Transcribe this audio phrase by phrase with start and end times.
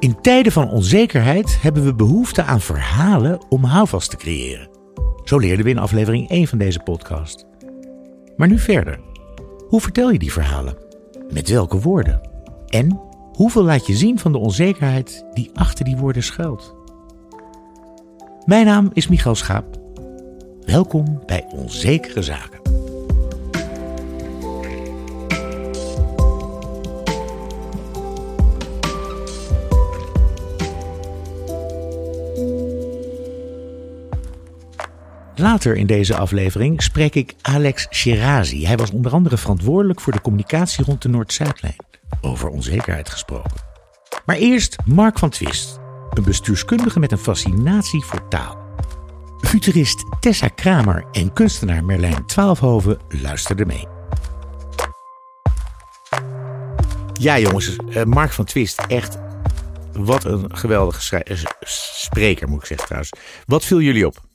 [0.00, 4.68] In tijden van onzekerheid hebben we behoefte aan verhalen om houvast te creëren.
[5.24, 7.46] Zo leerden we in aflevering 1 van deze podcast.
[8.36, 9.00] Maar nu verder.
[9.68, 10.76] Hoe vertel je die verhalen?
[11.32, 12.20] Met welke woorden?
[12.66, 13.00] En
[13.32, 16.74] hoeveel laat je zien van de onzekerheid die achter die woorden schuilt?
[18.44, 19.80] Mijn naam is Michael Schaap.
[20.60, 22.59] Welkom bij Onzekere Zaken.
[35.40, 38.66] Later in deze aflevering spreek ik Alex Shirazi.
[38.66, 41.76] Hij was onder andere verantwoordelijk voor de communicatie rond de Noord-Zuidlijn.
[42.20, 43.50] Over onzekerheid gesproken.
[44.26, 45.78] Maar eerst Mark van Twist,
[46.10, 48.58] een bestuurskundige met een fascinatie voor taal.
[49.40, 53.86] Futurist Tessa Kramer en kunstenaar Merlijn Twaalfhoven luisterden mee.
[57.12, 59.18] Ja, jongens, eh, Mark van Twist, echt
[59.92, 63.12] wat een geweldige eh, spreker, moet ik zeggen trouwens.
[63.46, 64.28] Wat viel jullie op?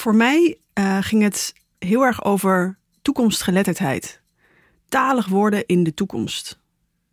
[0.00, 4.22] Voor mij uh, ging het heel erg over toekomstgeletterdheid.
[4.88, 6.60] Talig worden in de toekomst.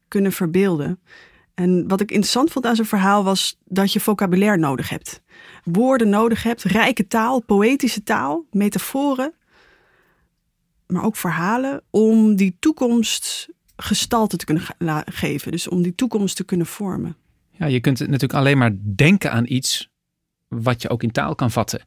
[0.08, 1.00] Kunnen verbeelden.
[1.54, 5.22] En wat ik interessant vond aan zijn verhaal was dat je vocabulaire nodig hebt.
[5.64, 9.34] Woorden nodig hebt, rijke taal, poëtische taal, metaforen.
[10.86, 14.64] Maar ook verhalen om die toekomst gestalte te kunnen
[15.06, 15.52] geven.
[15.52, 17.16] Dus om die toekomst te kunnen vormen.
[17.52, 19.90] Ja, je kunt natuurlijk alleen maar denken aan iets
[20.48, 21.82] wat je ook in taal kan vatten.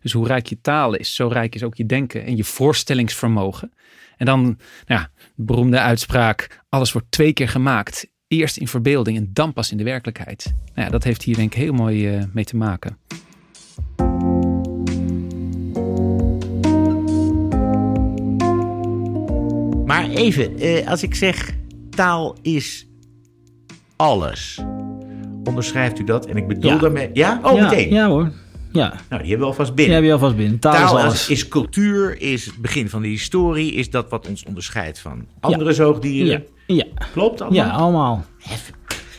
[0.00, 3.72] Dus hoe rijk je taal is, zo rijk is ook je denken en je voorstellingsvermogen.
[4.16, 8.06] En dan, nou ja, de beroemde uitspraak: alles wordt twee keer gemaakt.
[8.28, 10.54] Eerst in verbeelding en dan pas in de werkelijkheid.
[10.74, 12.98] Nou ja, dat heeft hier denk ik heel mooi uh, mee te maken.
[19.86, 21.50] Maar even, eh, als ik zeg
[21.90, 22.86] taal is
[23.96, 24.60] alles.
[25.44, 26.26] Onderschrijft u dat?
[26.26, 26.78] En ik bedoel Ja.
[26.78, 27.10] daarmee.
[27.12, 27.40] Ja?
[27.42, 27.90] Oh, ja, meteen.
[27.92, 28.32] Ja hoor.
[28.72, 29.94] Ja, Nou, die hebben we alvast die binnen.
[29.94, 30.58] heb je alvast binnen.
[30.58, 31.28] Taal, Taal is is, alles.
[31.28, 35.72] is cultuur, is het begin van de historie, is dat wat ons onderscheidt van andere
[35.72, 36.44] zoogdieren.
[36.66, 36.84] Ja, ja.
[37.12, 37.66] Klopt allemaal?
[37.66, 38.24] ja, allemaal.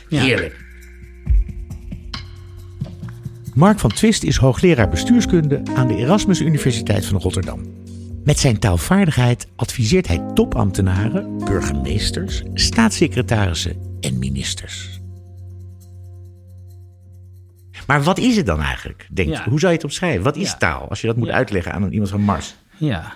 [0.08, 0.20] Ja.
[0.22, 0.60] Heerlijk.
[3.54, 7.60] Mark van Twist is hoogleraar bestuurskunde aan de Erasmus Universiteit van Rotterdam.
[8.24, 15.00] Met zijn taalvaardigheid adviseert hij topambtenaren, burgemeesters, staatssecretarissen en ministers.
[17.86, 19.06] Maar wat is het dan eigenlijk?
[19.10, 19.44] Denk, Ja.
[19.48, 20.22] Hoe zou je het omschrijven?
[20.22, 20.88] Wat is taal?
[20.88, 22.54] Als je dat moet uitleggen aan iemand van Mars.
[22.76, 23.12] Ja.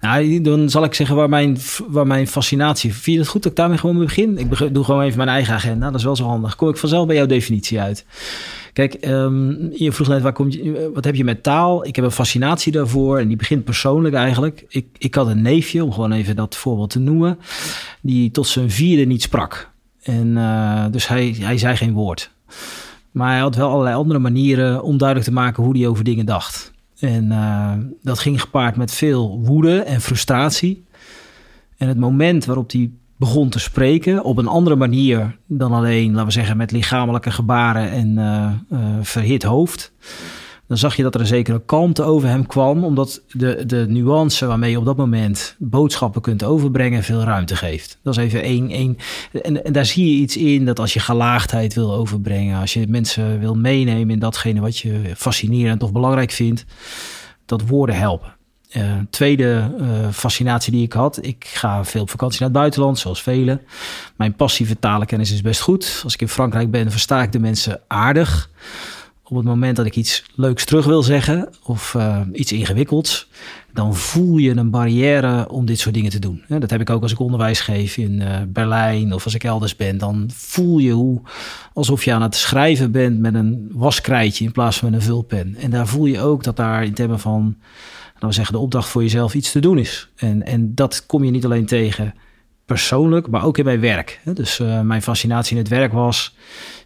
[0.00, 1.58] Nou, dan zal ik zeggen waar mijn,
[1.88, 2.92] waar mijn fascinatie...
[2.92, 4.38] Vind je het goed dat ik daarmee gewoon mee begin?
[4.38, 5.86] Ik doe gewoon even mijn eigen agenda.
[5.86, 6.56] Dat is wel zo handig.
[6.56, 8.04] Kom ik vanzelf bij jouw definitie uit.
[8.72, 11.86] Kijk, ehm, je vroeg net, waar kom je, wat heb je met taal?
[11.86, 14.64] Ik heb een fascinatie daarvoor en die begint persoonlijk eigenlijk.
[14.68, 17.38] Ik, ik had een neefje, om gewoon even dat voorbeeld te noemen...
[18.00, 19.70] die tot zijn vierde niet sprak.
[20.02, 22.30] En eh, dus hij, hij zei geen woord.
[23.12, 26.26] Maar hij had wel allerlei andere manieren om duidelijk te maken hoe hij over dingen
[26.26, 26.72] dacht.
[26.98, 30.84] En eh, dat ging gepaard met veel woede en frustratie.
[31.76, 36.26] En het moment waarop hij begon te spreken op een andere manier dan alleen, laten
[36.26, 39.92] we zeggen, met lichamelijke gebaren en eh, eh, verhit hoofd.
[40.72, 44.46] Dan zag je dat er een zekere kalmte over hem kwam, omdat de, de nuance
[44.46, 47.98] waarmee je op dat moment boodschappen kunt overbrengen veel ruimte geeft.
[48.02, 48.70] Dat is even één.
[48.70, 48.96] één
[49.42, 52.86] en, en daar zie je iets in dat als je gelaagdheid wil overbrengen, als je
[52.88, 56.64] mensen wil meenemen in datgene wat je fascinerend of belangrijk vindt,
[57.46, 58.34] dat woorden helpen.
[58.70, 61.24] Eh, tweede eh, fascinatie die ik had.
[61.24, 63.60] Ik ga veel op vakantie naar het buitenland, zoals velen.
[64.16, 66.00] Mijn passieve talenkennis is best goed.
[66.04, 68.50] Als ik in Frankrijk ben, versta ik de mensen aardig.
[69.24, 73.28] Op het moment dat ik iets leuks terug wil zeggen of eh, iets ingewikkelds,
[73.72, 76.42] dan voel je een barrière om dit soort dingen te doen.
[76.46, 79.44] Hè, Dat heb ik ook als ik onderwijs geef in eh, Berlijn of als ik
[79.44, 79.98] elders ben.
[79.98, 81.20] Dan voel je hoe
[81.72, 85.56] alsof je aan het schrijven bent met een waskrijtje in plaats van met een vulpen.
[85.56, 87.56] En daar voel je ook dat daar in termen van
[88.12, 90.08] laten we zeggen, de opdracht voor jezelf iets te doen is.
[90.16, 92.14] En, en dat kom je niet alleen tegen
[92.64, 94.20] persoonlijk, maar ook in mijn werk.
[94.24, 96.36] Dus eh, mijn fascinatie in het werk was...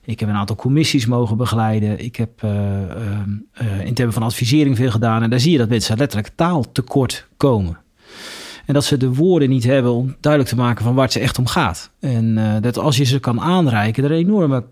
[0.07, 2.05] Ik heb een aantal commissies mogen begeleiden.
[2.05, 3.21] Ik heb eh, eh,
[3.53, 5.23] eh, in termen van advisering veel gedaan.
[5.23, 7.79] En daar zie je dat mensen letterlijk taaltekort komen.
[8.67, 11.21] En dat ze de woorden niet hebben om duidelijk te maken van waar het ze
[11.21, 11.91] echt om gaat.
[12.01, 14.65] En eh, dat als je ze kan aanreiken, er een enorme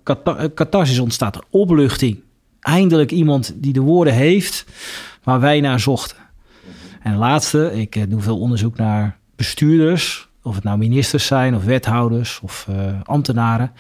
[0.55, 1.39] catharsis ontstaat.
[1.51, 2.21] Opluchting.
[2.61, 4.67] Eindelijk iemand die de woorden heeft
[5.23, 6.17] waar wij naar zochten.
[7.03, 10.29] En laatste, ik doe veel onderzoek naar bestuurders.
[10.47, 13.73] Of het nou ministers zijn, of wethouders, of eh, ambtenaren.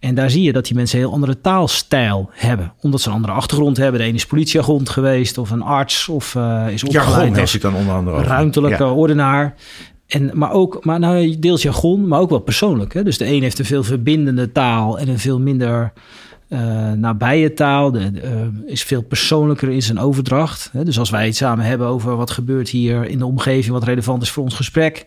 [0.00, 2.72] En daar zie je dat die mensen een heel andere taalstijl hebben.
[2.80, 4.00] Omdat ze een andere achtergrond hebben.
[4.00, 7.74] De ene is politieagent geweest, of een arts, of eh, is opgeleid Jargon als dan
[7.74, 8.90] onder andere ruimtelijke Ja.
[8.90, 9.54] ordenaar.
[10.06, 12.94] En, maar ook, maar nou, deels jargon, maar ook wel persoonlijk.
[12.94, 13.02] Hè?
[13.02, 15.92] Dus de een heeft een veel verbindende taal en een veel minder
[16.48, 17.90] uh, nabije taal.
[17.90, 20.68] De, uh, is veel persoonlijker in zijn overdracht.
[20.72, 20.84] Hè?
[20.84, 24.22] Dus als wij het samen hebben over wat gebeurt hier in de omgeving, wat relevant
[24.22, 25.06] is voor ons gesprek,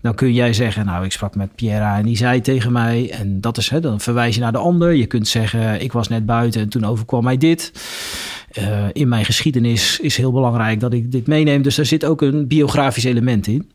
[0.00, 3.40] dan kun jij zeggen, nou, ik sprak met Pierre en die zei tegen mij, en
[3.40, 4.92] dat is, hè, dan verwijs je naar de ander.
[4.92, 7.72] Je kunt zeggen, ik was net buiten en toen overkwam mij dit.
[8.58, 11.62] Uh, in mijn geschiedenis is heel belangrijk dat ik dit meeneem.
[11.62, 13.70] Dus daar zit ook een biografisch element in.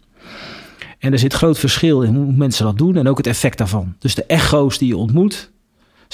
[0.99, 3.95] En er zit groot verschil in hoe mensen dat doen en ook het effect daarvan.
[3.99, 5.51] Dus de echo's die je ontmoet,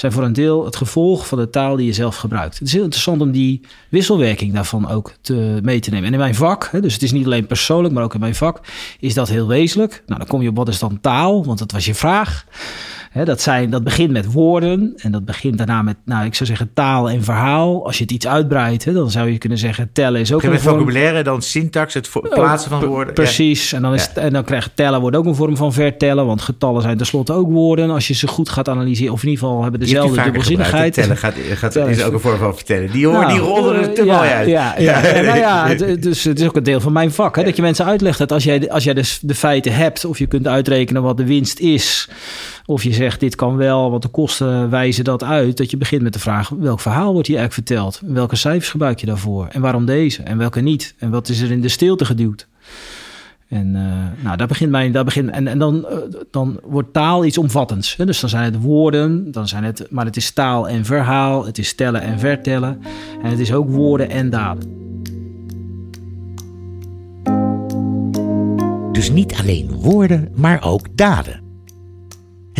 [0.00, 2.58] zijn voor een deel het gevolg van de taal die je zelf gebruikt.
[2.58, 6.06] Het is heel interessant om die wisselwerking daarvan ook te, mee te nemen.
[6.06, 8.60] En in mijn vak, dus het is niet alleen persoonlijk, maar ook in mijn vak,
[9.00, 10.02] is dat heel wezenlijk.
[10.06, 12.44] Nou, dan kom je op wat is dan taal, want dat was je vraag
[13.12, 16.70] dat, zijn, dat begint met woorden en dat begint daarna met, nou, ik zou zeggen
[16.74, 17.86] taal en verhaal.
[17.86, 20.74] Als je het iets uitbreidt, dan zou je kunnen zeggen tellen is ook een vorm...
[20.74, 23.14] vocabulaire, dan syntax, het plaatsen van woorden.
[23.14, 26.42] Precies, en dan, is en dan krijgt tellen wordt ook een vorm van vertellen, want
[26.42, 27.90] getallen zijn tenslotte ook woorden.
[27.90, 30.92] Als je ze goed gaat analyseren, of in ieder geval hebben dezelfde dubbelzinnigheid.
[30.92, 32.90] Tellen gaat, gaat, is ook een vorm van vertellen.
[32.90, 34.48] Die, hoor, die nou, rollen er te mooi uit.
[34.48, 37.44] Ja, ja, nou ja, dus het is ook een deel van mijn vak.
[37.44, 40.26] Dat je mensen uitlegt dat als jij, als jij dus de feiten hebt, of je
[40.26, 42.08] kunt uitrekenen wat de winst is,
[42.66, 45.56] of je zegt dit kan wel, want de kosten wijzen dat uit.
[45.56, 48.00] Dat je begint met de vraag welk verhaal wordt hier eigenlijk verteld?
[48.04, 49.46] Welke cijfers gebruik je daarvoor?
[49.50, 50.22] En waarom deze?
[50.22, 50.94] En welke niet?
[50.98, 52.48] En wat is er in de stilte geduwd?
[53.48, 55.96] En uh, nou, daar begint mijn, daar begint, en, en dan, uh,
[56.30, 57.96] dan wordt taal iets omvattends.
[57.96, 58.06] Hè?
[58.06, 61.58] Dus dan zijn het woorden, dan zijn het, maar het is taal en verhaal, het
[61.58, 62.80] is tellen en vertellen.
[63.22, 64.78] En het is ook woorden en daden.
[68.92, 71.49] Dus niet alleen woorden, maar ook daden.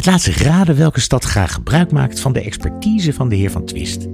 [0.01, 3.51] Het laat zich raden welke stad graag gebruik maakt van de expertise van de heer
[3.51, 4.07] Van Twist.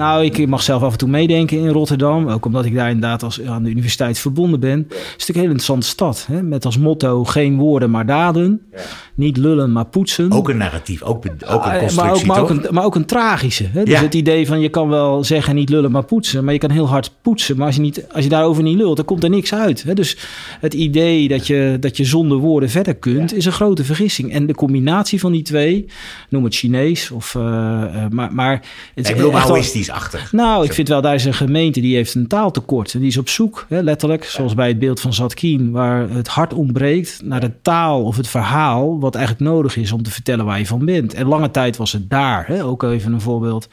[0.00, 2.28] Nou, ik mag zelf af en toe meedenken in Rotterdam.
[2.28, 4.78] Ook omdat ik daar inderdaad als, aan de universiteit verbonden ben.
[4.78, 6.26] Het is natuurlijk een hele interessante stad.
[6.30, 6.42] Hè?
[6.42, 8.60] Met als motto geen woorden maar daden.
[8.72, 8.78] Ja.
[9.14, 10.32] Niet lullen maar poetsen.
[10.32, 13.04] Ook een narratief, ook, ook een constructie, maar ook, maar ook, een, maar ook een
[13.04, 13.68] tragische.
[13.72, 13.84] Hè?
[13.84, 16.44] Dus het idee van je kan wel zeggen niet lullen maar poetsen.
[16.44, 17.56] Maar je kan heel hard poetsen.
[17.56, 19.82] Maar als je, niet, als je daarover niet lult, dan komt er niks uit.
[19.82, 19.94] Hè?
[19.94, 20.16] Dus
[20.60, 24.32] het idee dat je, dat je zonder woorden verder kunt, is een grote vergissing.
[24.32, 25.86] En de combinatie van die twee,
[26.28, 27.10] noem het Chinees.
[27.10, 28.52] Of, uh, uh, maar, maar
[28.94, 29.89] het is echt
[30.32, 32.94] Nou, ik vind wel, daar is een gemeente die heeft een taaltekort.
[32.94, 36.28] En die is op zoek, hè, letterlijk, zoals bij het beeld van Zatkien, waar het
[36.28, 40.44] hart ontbreekt naar de taal of het verhaal wat eigenlijk nodig is om te vertellen
[40.44, 41.14] waar je van bent.
[41.14, 42.46] En lange tijd was het daar.
[42.46, 43.68] Hè, ook even een voorbeeld.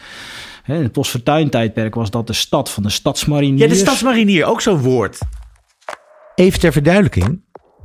[0.65, 3.61] In het postfortuin-tijdperk was dat de stad van de stadsmariniers.
[3.61, 5.19] Ja, de stadsmarinier, ook zo'n woord.
[6.35, 7.41] Even ter verduidelijking.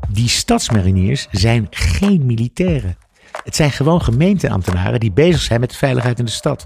[0.09, 2.97] Die stadsmariniers zijn geen militairen.
[3.45, 6.65] Het zijn gewoon gemeenteambtenaren die bezig zijn met de veiligheid in de stad.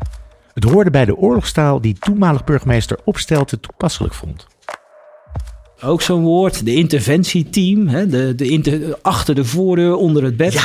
[0.56, 4.47] Het hoorde bij de oorlogstaal die toenmalig burgemeester Opstelte toepasselijk vond.
[5.82, 10.53] Ook zo'n woord, de interventieteam, hè, de, de achter de voordeur, onder het bed.
[10.53, 10.62] Ja.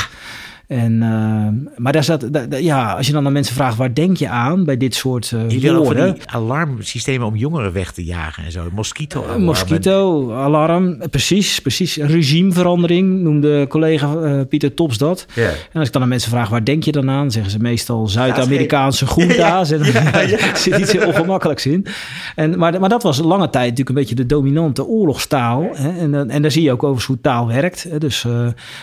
[0.72, 4.28] En, uh, maar daar zat, ja, als je dan aan mensen vraagt, waar denk je
[4.28, 6.16] aan bij dit soort uh, woorden?
[6.24, 8.68] alarmsystemen om jongeren weg te jagen en zo.
[8.72, 9.42] Mosquito alarm.
[9.42, 11.96] Mosquito alarm, precies, precies.
[11.96, 15.26] Regimeverandering noemde collega uh, Pieter Tops dat.
[15.34, 15.48] Yeah.
[15.48, 17.30] En als ik dan aan mensen vraag, waar denk je dan aan?
[17.30, 19.70] Zeggen ze meestal Zuid-Amerikaanse groenta's.
[19.72, 21.86] En er zit iets heel ongemakkelijks in.
[22.34, 25.68] En, maar, maar dat was lange tijd natuurlijk een beetje de dominante oorlogstaal.
[25.72, 25.98] Hè?
[25.98, 27.82] En, en daar zie je ook over hoe taal werkt.
[27.82, 27.98] Hè?
[27.98, 28.26] Dus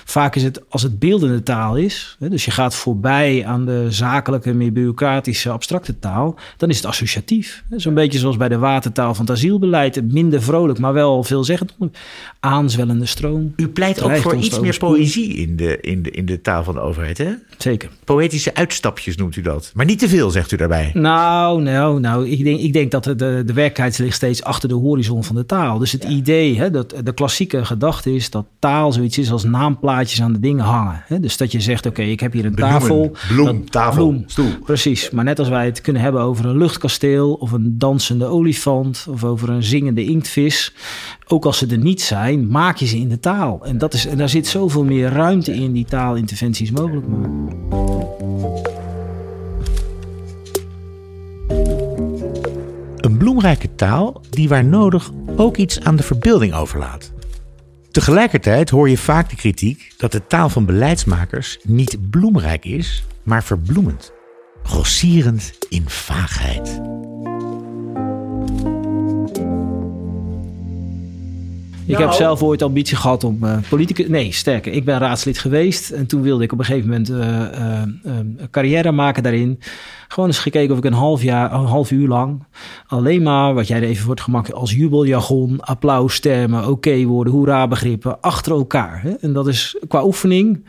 [0.06, 4.54] vaak is het, als het beeldende taal is, dus je gaat voorbij aan de zakelijke,
[4.54, 7.64] meer bureaucratische, abstracte taal, dan is het associatief.
[7.70, 11.76] Zo'n beetje zoals bij de watertaal van het asielbeleid, minder vrolijk, maar wel veelzeggend.
[12.40, 13.54] Aanzwellende stroom.
[13.56, 16.74] U pleit ook voor iets meer poëzie in de, in, de, in de taal van
[16.74, 17.32] de overheid, hè?
[17.58, 17.90] Zeker.
[18.04, 19.72] Poëtische uitstapjes noemt u dat.
[19.74, 20.92] Maar niet te veel, zegt u daarbij.
[20.94, 24.76] Nou, nou, nou ik, denk, ik denk dat de, de werkelijkheid ligt steeds achter de
[24.76, 25.78] horizon van de taal.
[25.78, 30.22] Dus het idee, hè, dat de klassieke gedachte is dat taal zoiets is als naamplaatjes
[30.22, 31.04] aan de dingen hangen.
[31.06, 31.20] Hè?
[31.20, 33.12] Dus dat je zegt, oké, ik heb hier een tafel.
[33.28, 34.52] Bloem, tafel, bloem, stoel.
[34.66, 37.34] Precies, maar net als wij het kunnen hebben over een luchtkasteel...
[37.34, 40.74] of een dansende olifant of over een zingende inktvis...
[41.28, 43.66] ook als ze er niet zijn, maak je ze in de taal.
[43.66, 47.58] En, dat is, en daar zit zoveel meer ruimte in die taalinterventies mogelijk maken.
[52.98, 57.12] Een bloemrijke taal die waar nodig ook iets aan de verbeelding overlaat.
[58.00, 63.44] Tegelijkertijd hoor je vaak de kritiek dat de taal van beleidsmakers niet bloemrijk is, maar
[63.44, 64.12] verbloemend,
[64.64, 66.82] grossierend in vaagheid.
[71.90, 72.08] Ik Nou.
[72.08, 74.08] heb zelf ooit ambitie gehad om eh politicus...
[74.08, 74.74] Nee, sterker.
[74.74, 75.90] Ik ben raadslid geweest.
[75.90, 79.60] En toen wilde ik op een gegeven moment eh, eh, een carrière maken daarin.
[80.08, 82.44] Gewoon eens gekeken of ik een half, jaar, een half uur lang...
[82.88, 84.50] alleen maar, wat jij er even voor het gemak...
[84.50, 88.22] als jubeljargon, applaustermen, oké woorden, hoera-begrippen...
[88.22, 89.02] achter elkaar.
[89.02, 89.12] Hè?
[89.12, 90.66] En dat is qua oefening...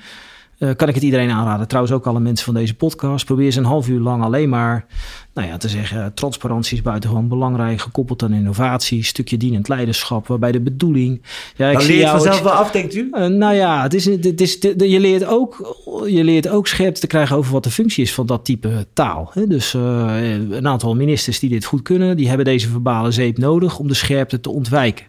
[0.60, 1.68] eh, kan ik het iedereen aanraden.
[1.68, 3.24] Trouwens ook alle mensen van deze podcast.
[3.24, 4.86] Probeer eens een half uur lang alleen maar
[5.34, 6.14] nou ja, te zeggen...
[6.14, 7.80] transparantie is buitengewoon belangrijk.
[7.80, 9.04] Gekoppeld aan innovatie.
[9.04, 10.26] Stukje dienend leiderschap.
[10.26, 11.22] Waarbij de bedoeling...
[11.56, 13.08] Ja, ik zie leer je jou- vanzelf wel af, denkt u?
[13.12, 15.76] eh, nou ja, het is, het is, je, leert ook,
[16.06, 19.30] je leert ook scherp te krijgen over wat de functie is van dat type taal.
[19.34, 19.46] Hè?
[19.46, 23.78] Dus eh, een aantal ministers die dit goed kunnen, die hebben deze verbale zeep nodig
[23.78, 25.06] om de scherpte te ontwijken.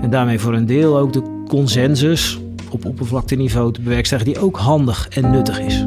[0.00, 2.38] En daarmee voor een deel ook de consensus
[2.72, 5.84] op oppervlakteniveau te bewerkstelligen, die ook handig en nuttig is.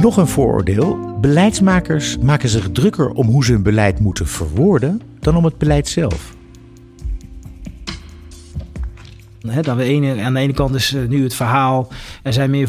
[0.00, 1.18] Nog een vooroordeel.
[1.20, 5.88] Beleidsmakers maken zich drukker om hoe ze hun beleid moeten verwoorden dan om het beleid
[5.88, 6.34] zelf.
[9.44, 11.88] Dan de ene, aan de ene kant is eh, nu het verhaal,
[12.22, 12.68] er zijn meer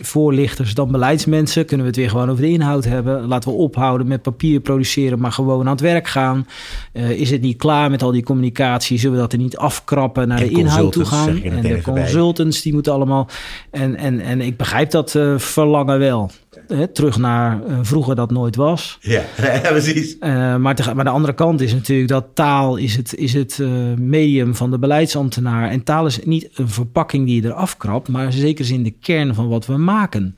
[0.00, 1.64] voorlichters dan beleidsmensen.
[1.66, 3.26] Kunnen we het weer gewoon over de inhoud hebben?
[3.26, 6.46] Laten we ophouden met papier produceren, maar gewoon aan het werk gaan.
[6.92, 8.98] Eh, is het niet klaar met al die communicatie?
[8.98, 11.42] Zullen we dat er niet afkrappen naar En de inhoud toe gaan?
[11.42, 11.80] En de bij.
[11.80, 13.28] consultants, die moeten allemaal...
[13.70, 16.30] En, en, en ik begrijp dat eh, verlangen wel.
[16.68, 18.98] Hè, terug naar eh, vroeger dat nooit was.
[19.00, 19.22] Ja,
[19.62, 20.18] precies.
[20.18, 23.58] Eh, maar, te- maar de andere kant is natuurlijk dat taal is het, is het
[23.60, 25.70] eh, medium van de beleidsambtenaar.
[25.70, 28.90] En taal is niet een verpakking die je eraf krabt, maar zeker is in de
[29.00, 30.36] kern van wat we maken.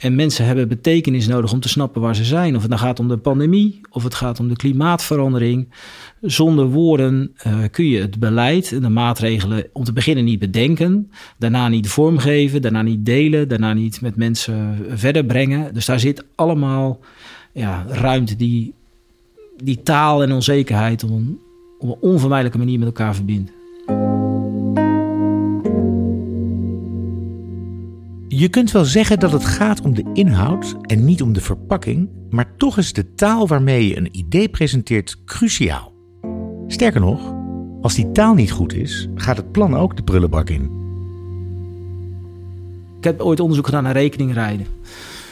[0.00, 2.56] En mensen hebben betekenis nodig om te snappen waar ze zijn.
[2.56, 5.68] Of het nou gaat om de pandemie, of het gaat om de klimaatverandering.
[6.20, 11.10] Zonder woorden eh, kun je het beleid en de maatregelen om te beginnen niet bedenken.
[11.38, 15.74] Daarna niet vormgeven, daarna niet delen, daarna niet met mensen verder brengen.
[15.74, 17.00] Dus daar zit allemaal
[17.52, 18.74] ja, ruimte die,
[19.62, 21.38] die taal en onzekerheid een,
[21.78, 23.52] op een onvermijdelijke manier met elkaar verbindt.
[28.40, 32.08] Je kunt wel zeggen dat het gaat om de inhoud en niet om de verpakking,
[32.30, 35.92] maar toch is de taal waarmee je een idee presenteert cruciaal.
[36.66, 37.34] Sterker nog,
[37.82, 40.70] als die taal niet goed is, gaat het plan ook de prullenbak in.
[42.98, 44.66] Ik heb ooit onderzoek gedaan naar rekeningrijden.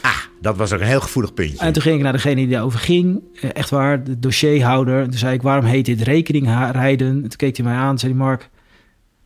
[0.01, 1.57] Ah, dat was ook een heel gevoelig puntje.
[1.57, 3.21] En toen ging ik naar degene die daarover ging.
[3.41, 5.03] Eh, Echt waar, de dossierhouder.
[5.03, 7.19] Toen zei ik, waarom heet dit rekeningrijden?
[7.19, 8.49] Toen keek hij mij aan en zei hij, Mark, ik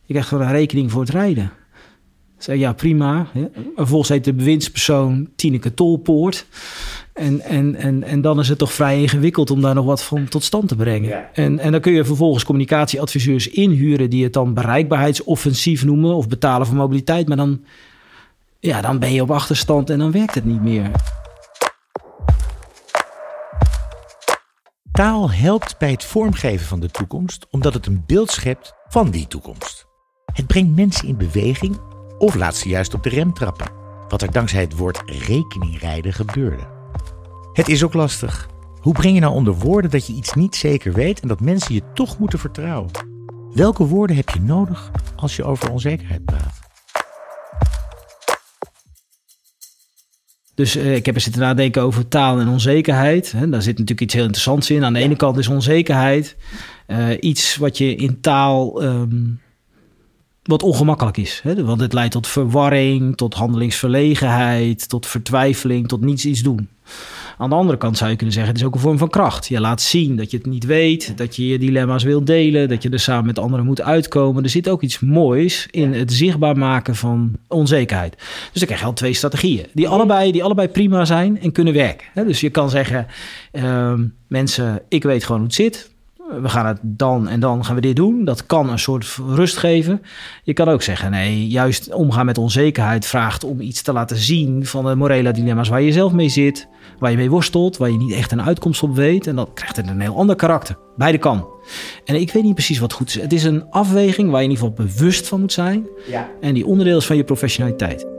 [0.06, 1.52] krijg gewoon een rekening voor het rijden.
[2.44, 3.26] Zei, ja, prima.
[3.32, 3.46] hè.
[3.76, 6.46] Vervolgens heet de bewindspersoon Tineke Tolpoort.
[7.12, 10.28] En, en, en, en dan is het toch vrij ingewikkeld om daar nog wat van
[10.28, 11.08] tot stand te brengen.
[11.08, 11.30] Ja.
[11.32, 14.10] En, en dan kun je vervolgens communicatieadviseurs inhuren...
[14.10, 16.14] die het dan bereikbaarheidsoffensief noemen...
[16.14, 17.28] of betalen voor mobiliteit.
[17.28, 17.64] Maar dan,
[18.60, 20.90] ja, dan ben je op achterstand en dan werkt het niet meer.
[24.92, 29.26] Taal helpt bij het vormgeven van de toekomst omdat het een beeld schept van die
[29.26, 29.86] toekomst.
[30.32, 33.66] Het brengt mensen in beweging of laat ze juist op de rem trappen,
[34.08, 36.66] wat er dankzij het woord rekeningrijden gebeurde.
[37.52, 38.48] Het is ook lastig.
[38.80, 41.74] Hoe breng je nou onder woorden dat je iets niet zeker weet en dat mensen
[41.74, 42.90] je toch moeten vertrouwen?
[43.52, 46.62] Welke woorden heb je nodig als je over onzekerheid praat?
[50.54, 53.32] Dus eh, ik heb er zitten nadenken over taal en onzekerheid.
[53.32, 54.84] Hè, daar zit natuurlijk iets heel interessants in.
[54.84, 56.36] Aan de ene kant is onzekerheid
[56.86, 59.22] eh, iets wat je in taal ehm,
[60.44, 61.40] wat ongemakkelijk is.
[61.42, 61.64] Hè?
[61.64, 66.68] Want het leidt tot verwarring, tot handelingsverlegenheid, tot vertwijfeling, tot niets iets doen.
[67.38, 69.48] Aan de andere kant zou je kunnen zeggen, het is ook een vorm van kracht.
[69.48, 72.82] Je laat zien dat je het niet weet, dat je je dilemma's wilt delen, dat
[72.82, 74.42] je er samen met anderen moet uitkomen.
[74.42, 78.16] Er zit ook iets moois in het zichtbaar maken van onzekerheid.
[78.16, 81.74] Dus dan krijg je al twee strategieën, die allebei, die allebei prima zijn en kunnen
[81.74, 82.26] werken.
[82.26, 83.06] Dus je kan zeggen,
[83.52, 85.92] ehm, mensen, ik weet gewoon hoe het zit.
[86.42, 88.24] We gaan het dan en dan gaan we dit doen.
[88.24, 90.02] Dat kan een soort rust geven.
[90.42, 94.66] Je kan ook zeggen, nee, juist omgaan met onzekerheid vraagt om iets te laten zien
[94.66, 97.96] van de morele dilemma's waar je zelf mee zit, waar je mee worstelt, waar je
[97.96, 99.26] niet echt een uitkomst op weet.
[99.26, 100.76] En dat krijgt het een heel ander karakter.
[100.96, 101.48] Beide kan.
[102.04, 103.14] En ik weet niet precies wat goed is.
[103.14, 105.86] Het is een afweging waar je in ieder geval bewust van moet zijn.
[106.10, 106.28] Ja.
[106.40, 108.13] En die onderdeel is van je professionaliteit.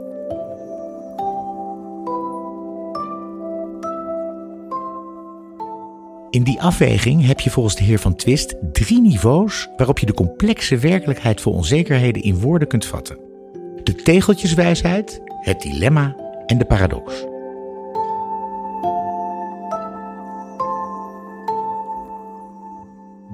[6.36, 10.14] In die afweging heb je volgens de heer Van Twist drie niveaus waarop je de
[10.14, 13.18] complexe werkelijkheid voor onzekerheden in woorden kunt vatten.
[13.84, 16.16] De tegeltjeswijsheid, het dilemma
[16.46, 17.24] en de paradox.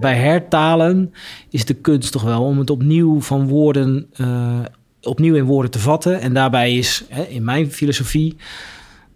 [0.01, 1.13] Bij hertalen
[1.51, 4.61] is de kunst toch wel om het opnieuw van woorden, eh,
[5.03, 6.21] opnieuw in woorden te vatten.
[6.21, 8.37] En daarbij is in mijn filosofie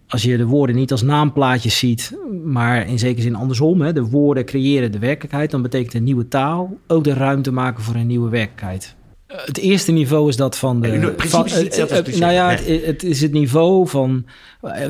[0.08, 4.04] als je de woorden niet als naamplaatjes ziet, maar in zekere zin andersom, hè, de
[4.04, 8.06] woorden creëren de werkelijkheid, dan betekent een nieuwe taal ook de ruimte maken voor een
[8.06, 8.96] nieuwe werkelijkheid.
[9.26, 10.88] Het eerste niveau is dat van de.
[10.88, 12.56] Ja, in principe van, is het nou ja, Nee.
[12.56, 14.25] het, het is het niveau van.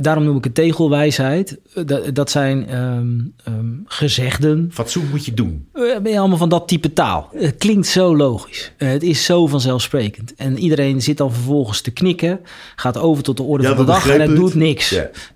[0.01, 1.59] Daarom noem ik het tegelwijsheid.
[1.85, 4.69] Dat, dat zijn ehm, ehm, gezegden.
[4.73, 5.69] Fatsoen moet je doen.
[5.73, 7.31] Eh, Ben je allemaal van dat type taal?
[7.35, 8.73] Het klinkt zo logisch.
[8.77, 10.35] Eh, Het is zo vanzelfsprekend.
[10.35, 12.41] En iedereen zit dan vervolgens te knikken,
[12.77, 14.91] gaat over tot de orde Ja, van de dag en het doet niks.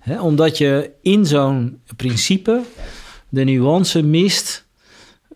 [0.05, 0.21] Ja.
[0.21, 2.61] Omdat je in zo'n principe
[3.29, 4.65] de nuance mist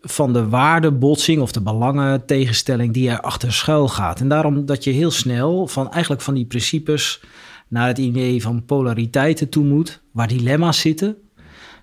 [0.05, 4.19] van de waardebotsing of de belangentegenstelling die er achter schuil gaat.
[4.19, 7.21] En daarom dat je heel snel van eigenlijk van die principes
[7.67, 11.17] naar het idee van polariteiten toe moet, waar dilemma's zitten,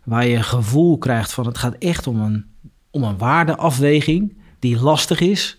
[0.04, 2.44] waar je een gevoel krijgt van het gaat echt om een,
[2.90, 5.56] om een waardeafweging die lastig is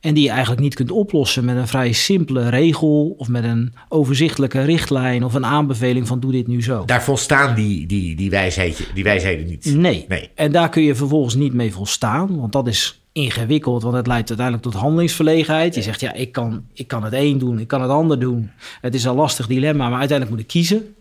[0.00, 3.72] en die je eigenlijk niet kunt oplossen met een vrij simpele regel of met een
[3.88, 6.84] overzichtelijke richtlijn of een aanbeveling van doe dit nu zo.
[6.84, 9.64] Daar volstaan die, die, die, wijsheidje, die wijsheden niet.
[9.64, 10.04] Nee.
[10.08, 10.30] Nee.
[10.34, 14.28] En daar kun je vervolgens niet mee volstaan, want dat is ingewikkeld, want het leidt
[14.28, 15.74] uiteindelijk tot handelingsverlegenheid.
[15.74, 18.50] Je zegt, ja, ik kan, ik kan het een doen, ik kan het ander doen.
[18.80, 20.94] Het is een lastig dilemma, maar uiteindelijk moet ik kiezen.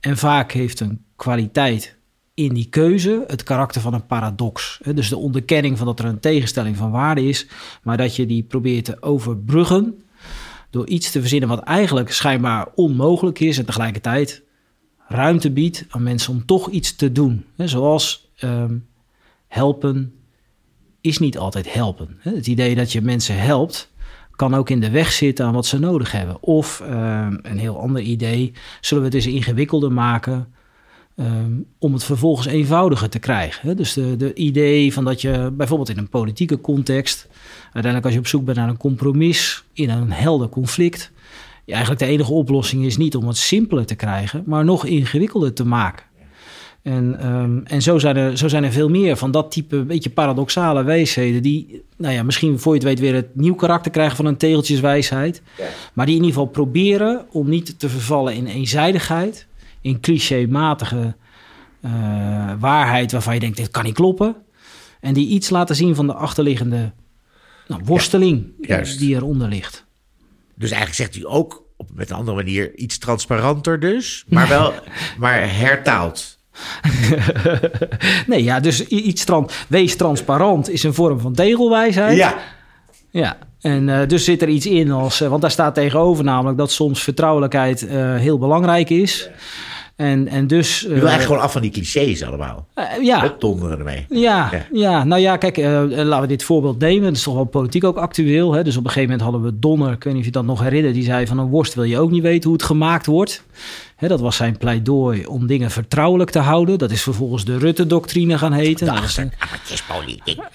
[0.00, 1.96] En vaak heeft een kwaliteit
[2.34, 4.80] in die keuze het karakter van een paradox.
[4.94, 7.46] Dus de onderkenning van dat er een tegenstelling van waarde is,
[7.82, 10.02] maar dat je die probeert te overbruggen
[10.70, 14.42] door iets te verzinnen wat eigenlijk schijnbaar onmogelijk is en tegelijkertijd
[15.08, 17.44] ruimte biedt aan mensen om toch iets te doen.
[17.56, 18.76] Zoals ehm,
[19.48, 20.14] helpen
[21.00, 22.18] is niet altijd helpen.
[22.18, 23.90] Het idee dat je mensen helpt
[24.30, 26.42] kan ook in de weg zitten aan wat ze nodig hebben.
[26.42, 30.52] Of ehm, een heel ander idee, zullen we het eens ingewikkelder maken
[31.16, 33.76] ehm, om het vervolgens eenvoudiger te krijgen.
[33.76, 37.28] Dus de, de idee van dat je bijvoorbeeld in een politieke context,
[37.62, 41.12] uiteindelijk als je op zoek bent naar een compromis in een helder conflict,
[41.64, 45.52] ja, eigenlijk de enige oplossing is niet om het simpeler te krijgen, maar nog ingewikkelder
[45.52, 46.04] te maken.
[46.82, 50.10] En, ehm, en zo, zijn er, zo zijn er veel meer van dat type beetje
[50.10, 51.42] paradoxale wijsheden...
[51.42, 54.36] die nou ja, misschien voor je het weet weer het nieuw karakter krijgen van een
[54.36, 55.42] tegeltjeswijsheid.
[55.92, 59.46] Maar die in ieder geval proberen om niet te vervallen in eenzijdigheid...
[59.82, 61.16] in clichématige
[61.80, 64.36] eh, waarheid waarvan je denkt, dit kan niet kloppen.
[65.00, 66.92] En die iets laten zien van de achterliggende
[67.68, 68.98] nou, worsteling juist.
[68.98, 69.86] die eronder ligt.
[70.54, 74.72] Dus eigenlijk zegt u ook op met een andere manier iets transparanter dus, maar wel
[75.18, 76.40] maar hertaald.
[78.26, 82.16] nee, ja, dus iets tran wees transparant is een vorm van tegelwijsheid.
[82.16, 82.38] Ja,
[83.10, 86.58] Ja, en eh, dus zit er iets in als, eh, want daar staat tegenover namelijk
[86.58, 89.30] dat soms vertrouwelijkheid eh, heel belangrijk is.
[89.96, 90.82] En, en dus.
[90.84, 92.66] u wil eigenlijk gewoon af van die clichés allemaal.
[92.74, 94.06] eh, ja, Opdonderen ermee.
[94.08, 94.66] ja, Ja.
[94.72, 97.02] ja, nou ja, kijk, eh, eh, laten we dit voorbeeld nemen.
[97.02, 98.52] Dat is toch wel politiek ook actueel.
[98.52, 98.64] Hè?
[98.64, 100.62] Dus op een gegeven moment hadden we Donner, ik weet niet of je dat nog
[100.62, 103.44] herinnert, die zei van een worst wil je ook niet weten hoe het gemaakt wordt.
[104.02, 106.78] Hè, dat was zijn pleidooi om dingen vertrouwelijk te houden.
[106.78, 108.86] Dat is vervolgens de Rutte-doctrine gaan heten.
[108.94, 109.32] Dat is een-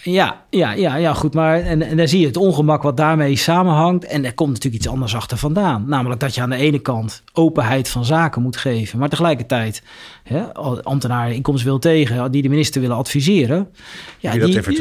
[0.04, 1.34] ja, ja, ja, ja, goed.
[1.34, 4.06] Maar en, en dan zie je het ongemak wat daarmee samenhangt.
[4.06, 5.84] En er komt natuurlijk iets anders achter vandaan.
[5.88, 9.00] Namelijk dat je aan de ene kant openheid van zaken moet geven.
[9.00, 9.84] Maar tegelijkertijd
[10.24, 13.68] hè, ambtenaren inkomst wil tegen, die de minister willen adviseren.
[14.20, 14.40] Ja, Die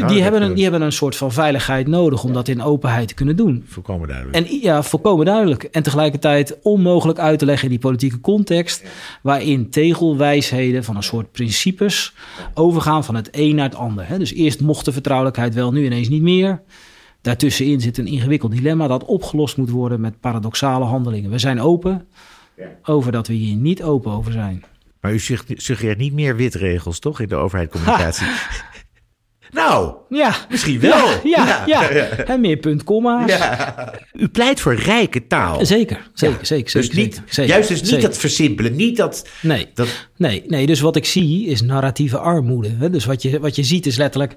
[0.09, 3.15] die, hebben een, die hebben een soort van veiligheid nodig om dat in openheid te
[3.15, 3.65] kunnen doen.
[3.69, 4.37] Volkomen duidelijk.
[4.37, 5.63] En ja, volkomen duidelijk.
[5.65, 8.55] En tegelijkertijd onmogelijk uit te leggen in die politieke context.
[9.23, 12.15] Waarin tegelwijsheden van een soort principes
[12.55, 14.09] overgaan van het een naar het ander.
[14.09, 14.19] hè.
[14.19, 16.63] Dus eerst mocht de vertrouwelijkheid wel, nu ineens niet meer.
[17.21, 21.31] Daartussenin zit een ingewikkeld dilemma dat opgelost moet worden met paradoxale handelingen.
[21.31, 22.09] We zijn open
[22.83, 24.65] over dat we hier niet open over zijn.
[25.01, 28.27] Maar u sug- suggereert niet meer witregels, toch, in de overheidscommunicatie?
[29.51, 31.09] nou, Ja, misschien wel.
[31.25, 31.91] ja, ja.
[32.09, 33.31] En meer punt, komma's.
[33.31, 33.93] Ja.
[34.13, 35.67] U pleit voor rijke taal.
[35.67, 36.73] Zeker, zeker, zeker.
[36.73, 38.09] Dus zeker, niet, zeker, juist dus niet zeker.
[38.09, 39.29] dat versimpelen, niet dat...
[39.43, 39.69] Nee.
[39.75, 42.71] dat Nee, nee, dus wat ik zie is narratieve armoede.
[42.79, 42.91] Hè?
[42.91, 44.35] Dus wat je, wat je ziet is letterlijk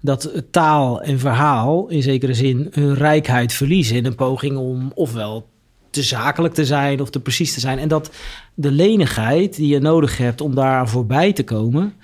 [0.00, 5.50] dat taal en verhaal in zekere zin hun rijkheid verliezen in een poging om ofwel
[5.90, 7.78] te zakelijk te zijn of te precies te zijn.
[7.78, 8.10] En dat
[8.54, 11.94] de lenigheid die je nodig hebt om daaraan voorbij te komen.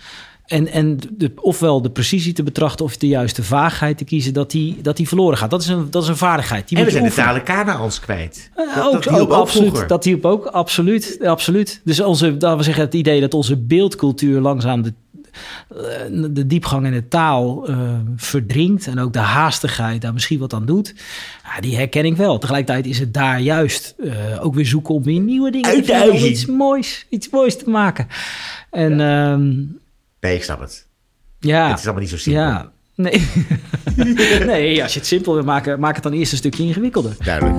[0.49, 4.51] En, en de, ofwel de precisie te betrachten of de juiste vaagheid te kiezen, dat
[4.51, 5.51] die, dat die verloren gaat.
[5.51, 6.69] Dat is een, dat is een vaardigheid.
[6.69, 8.51] Die en moet we zijn de talen Kanaans kwijt.
[8.57, 9.69] Ja, Dat, ook, dat absoluut.
[9.69, 9.89] vroeger.
[9.89, 11.19] Dat hielp ook, absoluut.
[11.25, 11.81] absoluut.
[11.85, 14.93] Dus onze, laten we zeggen, het idee dat onze beeldcultuur langzaam de,
[15.69, 17.77] eh, de diepgang in de taal eh,
[18.17, 20.95] verdringt en ook de haastigheid daar misschien wat aan doet,
[21.45, 22.39] ja, die herken ik wel.
[22.39, 26.27] Tegelijkertijd is het daar juist eh, ook weer zoeken om weer nieuwe dingen te vinden,
[26.31, 28.07] iets moois, iets moois te maken.
[28.71, 29.53] En ehm,
[30.21, 30.87] Nee, ik snap het.
[31.41, 32.43] ja, Het is allemaal niet zo simpel.
[32.43, 33.27] ja, nee.
[34.47, 37.17] nee, als je het simpel wil maken, maak het dan eerst een stukje ingewikkelder.
[37.25, 37.57] Duidelijk.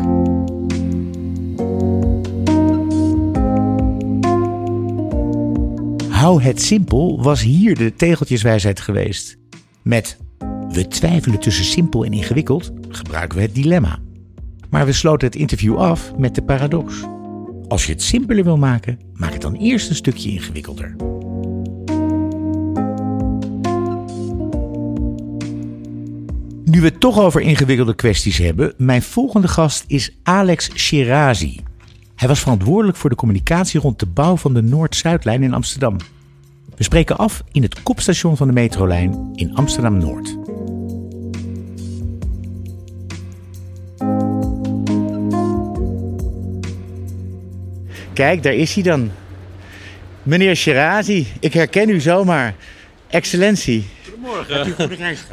[6.10, 9.38] Hou het simpel was hier de tegeltjeswijsheid geweest.
[9.82, 10.18] Met
[10.70, 14.00] we twijfelen tussen simpel en ingewikkeld gebruiken we het dilemma.
[14.70, 17.04] Maar we sloten het interview af met de paradox.
[17.68, 20.96] Als je het simpeler wil maken, maak het dan eerst een stukje ingewikkelder.
[26.70, 31.60] Nu we het toch over ingewikkelde kwesties hebben, mijn volgende gast is Alex Shirazi.
[32.16, 35.98] Hij was verantwoordelijk voor de communicatie rond de bouw van de Noord-Zuidlijn in Amsterdam.
[36.76, 40.38] We spreken af in het kopstation van de metrolijn in Amsterdam Noord.
[48.14, 49.12] Kijk, daar is hij dan.
[50.24, 52.56] Meneer Shirazi, ik herken u zomaar.
[53.08, 53.86] Excellentie.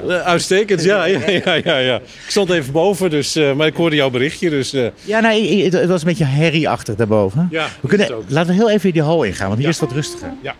[0.07, 1.97] Uh, uitstekend, ja, ja, ja, ja, ja.
[1.97, 4.51] Ik stond even boven, dus, uh, maar ik hoorde jouw berichtje.
[4.51, 4.87] Dus, uh...
[5.05, 7.49] Ja, nou, het, het was een beetje herrieachtig daarboven.
[7.51, 9.73] Ja, we kunnen, laten we heel even in die hal ingaan, want hier Ja.
[9.73, 10.33] is het wat rustiger.
[10.43, 10.55] Ja.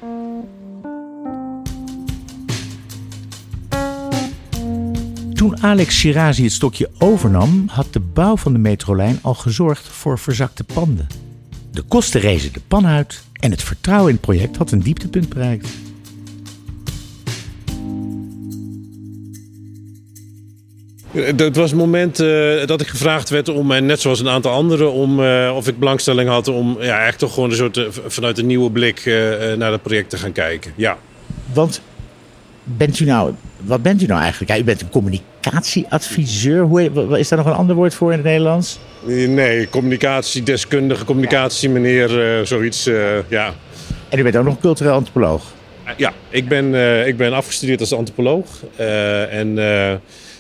[5.35, 10.19] Toen Alex Shirazi het stokje overnam, had de bouw van de metrolijn al gezorgd voor
[10.19, 11.07] verzakte panden.
[11.73, 15.29] De kosten rezen de pan uit en het vertrouwen in het project had een dieptepunt
[15.29, 15.69] bereikt.
[21.17, 24.53] Het was het moment eh, dat ik gevraagd werd om, en net zoals een aantal
[24.53, 27.85] anderen, om, eh, of ik belangstelling had om ja, eigenlijk toch gewoon een soort, eh,
[28.07, 30.73] vanuit een nieuwe blik eh, eh, naar het project te gaan kijken.
[30.77, 30.97] Ja.
[31.53, 31.81] Want
[32.65, 34.51] bent u nou, wat bent u nou eigenlijk?
[34.53, 36.63] Ja, u bent een communicatieadviseur.
[36.63, 38.79] Hoe, is daar nog een ander woord voor in het Nederlands?
[39.29, 42.87] Nee, communicatiedeskundige, communicatie, meneer, eh, zoiets.
[42.87, 42.97] eh,
[43.29, 43.55] ja.
[44.09, 45.43] En u bent ook nog cultureel antropoloog.
[45.97, 48.47] Ja, ik ben, eh, ik ben afgestudeerd als antropoloog.
[48.77, 49.95] Eh, en eh,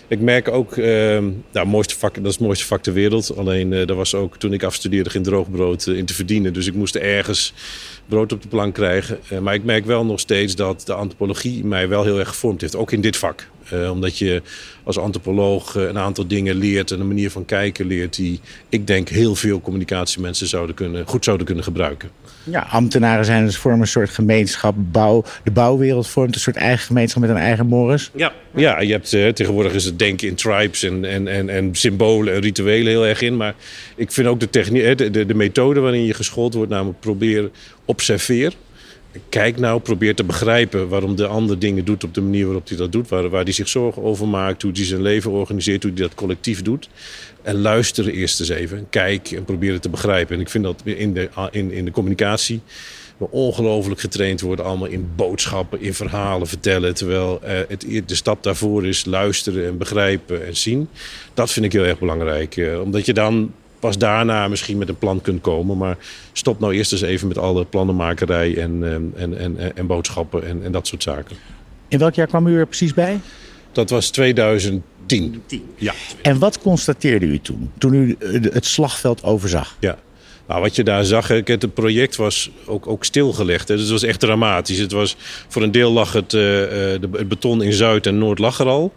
[0.08, 1.18] ik merk ook, eh,
[1.52, 3.36] nou, vak, dat is het mooiste vak ter wereld.
[3.36, 6.52] Alleen eh er was ook toen ik afstudeerde geen droogbrood eh, in te verdienen.
[6.52, 7.52] Dus ik moest ergens
[8.06, 9.18] brood op de plank krijgen.
[9.28, 12.60] Eh, maar ik merk wel nog steeds dat de antropologie mij wel heel erg gevormd
[12.60, 12.76] heeft.
[12.76, 13.48] Ook in dit vak.
[13.90, 14.42] Omdat je
[14.84, 19.08] als antropoloog een aantal dingen leert en een manier van kijken leert die ik denk
[19.08, 22.10] heel veel communicatiemensen zouden kunnen, goed zouden kunnen gebruiken.
[22.50, 24.74] Ja, ambtenaren zijn dus vormen een soort gemeenschap.
[24.78, 28.10] Bouw, de bouwwereld vormt een soort eigen gemeenschap met een eigen morris.
[28.14, 31.74] Ja, ja je hebt, eh, tegenwoordig is het denken in tribes en, en, en, en
[31.74, 33.36] symbolen en rituelen heel erg in.
[33.36, 33.54] Maar
[33.96, 37.00] ik vind ook de, technie, eh, de, de, de methode waarin je geschoold wordt, namelijk
[37.00, 37.50] probeer,
[37.84, 38.52] observeer.
[39.28, 42.76] Kijk nou, probeer te begrijpen waarom de ander dingen doet op de manier waarop hij
[42.76, 43.08] dat doet.
[43.08, 46.14] Waar, waar hij zich zorgen over maakt, hoe hij zijn leven organiseert, hoe hij dat
[46.14, 46.88] collectief doet.
[47.42, 48.86] En luister eerst eens even.
[48.90, 50.34] Kijk en probeer het te begrijpen.
[50.34, 52.60] En ik vind dat in de, in, in de communicatie
[53.16, 56.94] we ongelooflijk getraind worden allemaal in boodschappen, in verhalen vertellen.
[56.94, 60.88] Terwijl eh, het, de stap daarvoor is luisteren en begrijpen en zien.
[61.34, 62.56] Dat vind ik heel erg belangrijk.
[62.56, 63.52] eh, omdat je dan
[63.86, 65.76] pas daarna misschien met een plan kunt komen.
[65.76, 65.96] Maar
[66.32, 70.64] stop nou eerst eens even met alle plannenmakerij en, en, en, en, en boodschappen en,
[70.64, 71.36] en dat soort zaken.
[71.88, 73.20] In welk jaar kwam u er precies bij?
[73.72, 75.42] Dat was 2010.
[75.76, 75.94] Ja.
[76.22, 78.16] En wat constateerde u toen, toen u
[78.52, 79.76] het slagveld overzag?
[79.80, 79.98] Ja.
[80.46, 83.68] Nou, wat je daar zag, het project was ook, ook stilgelegd.
[83.68, 83.74] Hè.
[83.74, 84.78] Dus het was echt dramatisch.
[84.78, 85.16] Het was,
[85.48, 88.58] voor een deel lag het, eh, eh, de, het beton in Zuid en Noord lag
[88.58, 88.92] er al.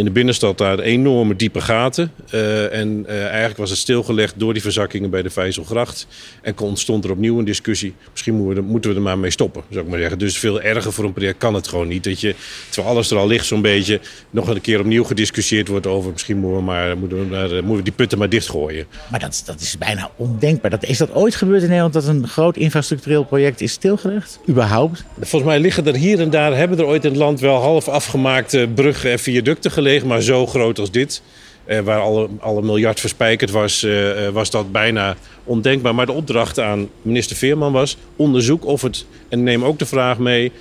[0.00, 2.12] In de binnenstad daar enorme diepe gaten.
[2.30, 6.06] Eh, en eh, eigenlijk was het stilgelegd door die verzakkingen bij de Vijzelgracht.
[6.42, 7.94] En kon- ontstond er opnieuw een discussie.
[8.10, 10.18] Misschien moeten we, er, moeten we er maar mee stoppen, zou ik maar zeggen.
[10.18, 12.04] Dus veel erger voor een project kan het gewoon niet.
[12.04, 12.34] Dat je,
[12.70, 16.12] terwijl alles er al ligt zo'n beetje, nog een keer opnieuw gediscussieerd wordt over...
[16.12, 18.86] misschien moeten we, maar, moeten we, maar, moeten we die putten maar dichtgooien.
[19.10, 20.70] Maar dat, dat is bijna ondenkbaar.
[20.70, 24.40] Dat, is dat ooit gebeurd in Nederland dat een groot infrastructureel project is stilgelegd?
[24.48, 25.04] Überhaupt?
[25.20, 27.88] Volgens mij liggen er hier en daar, hebben er ooit in het land wel half
[27.88, 31.22] afgemaakte bruggen en viaducten Maar zo groot als dit,
[31.64, 35.94] eh, waar alle, alle miljard verspijkerd was, eh, eh, was dat bijna ondenkbaar.
[35.94, 40.18] Maar de opdracht aan minister Veerman was onderzoek of het, en neem ook de vraag
[40.18, 40.52] mee,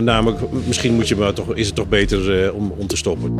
[0.00, 3.34] namelijk misschien moet je maar toch, is het toch beter om, om te stoppen.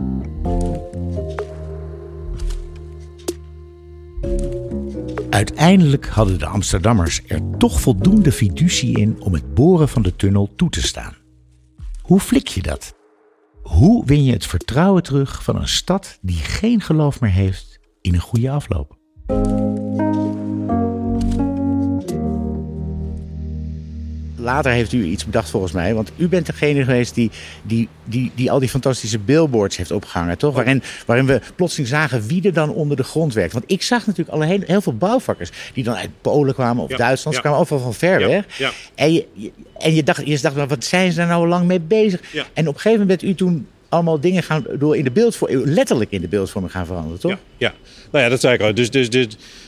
[5.30, 10.52] Uiteindelijk hadden de Amsterdammers er toch voldoende fiducie in om het boren van de tunnel
[10.56, 11.16] toe te staan.
[12.02, 12.94] Hoe flik je dat?
[13.66, 18.14] Hoe win je het vertrouwen terug van een stad die geen geloof meer heeft in
[18.14, 18.98] een goede afloop?
[24.46, 27.30] Later heeft u iets bedacht volgens mij, want u bent degene geweest die,
[27.62, 30.54] die, die, die al die fantastische billboards heeft opgehangen, toch?
[30.54, 33.52] Waarin, waarin we plotseling zagen wie er dan onder de grond werkt.
[33.52, 36.90] Want ik zag natuurlijk al heel, heel veel bouwvakkers die dan uit Polen kwamen of
[36.90, 38.44] Ja, Duitsland, ze kwamen overal van ver weg.
[38.94, 39.26] En, je,
[39.78, 42.20] en je dacht, je dacht, wat zijn ze daar nou lang mee bezig?
[42.52, 45.64] En op een gegeven moment bent u toen allemaal dingen gaan door in de beeldvorming,
[45.64, 47.30] letterlijk in de beeldvorming gaan veranderen, toch?
[47.30, 47.74] Ja, ja.
[48.11, 48.74] Nou ja, dat zei ik al.
[48.74, 49.26] Dus, dus, dus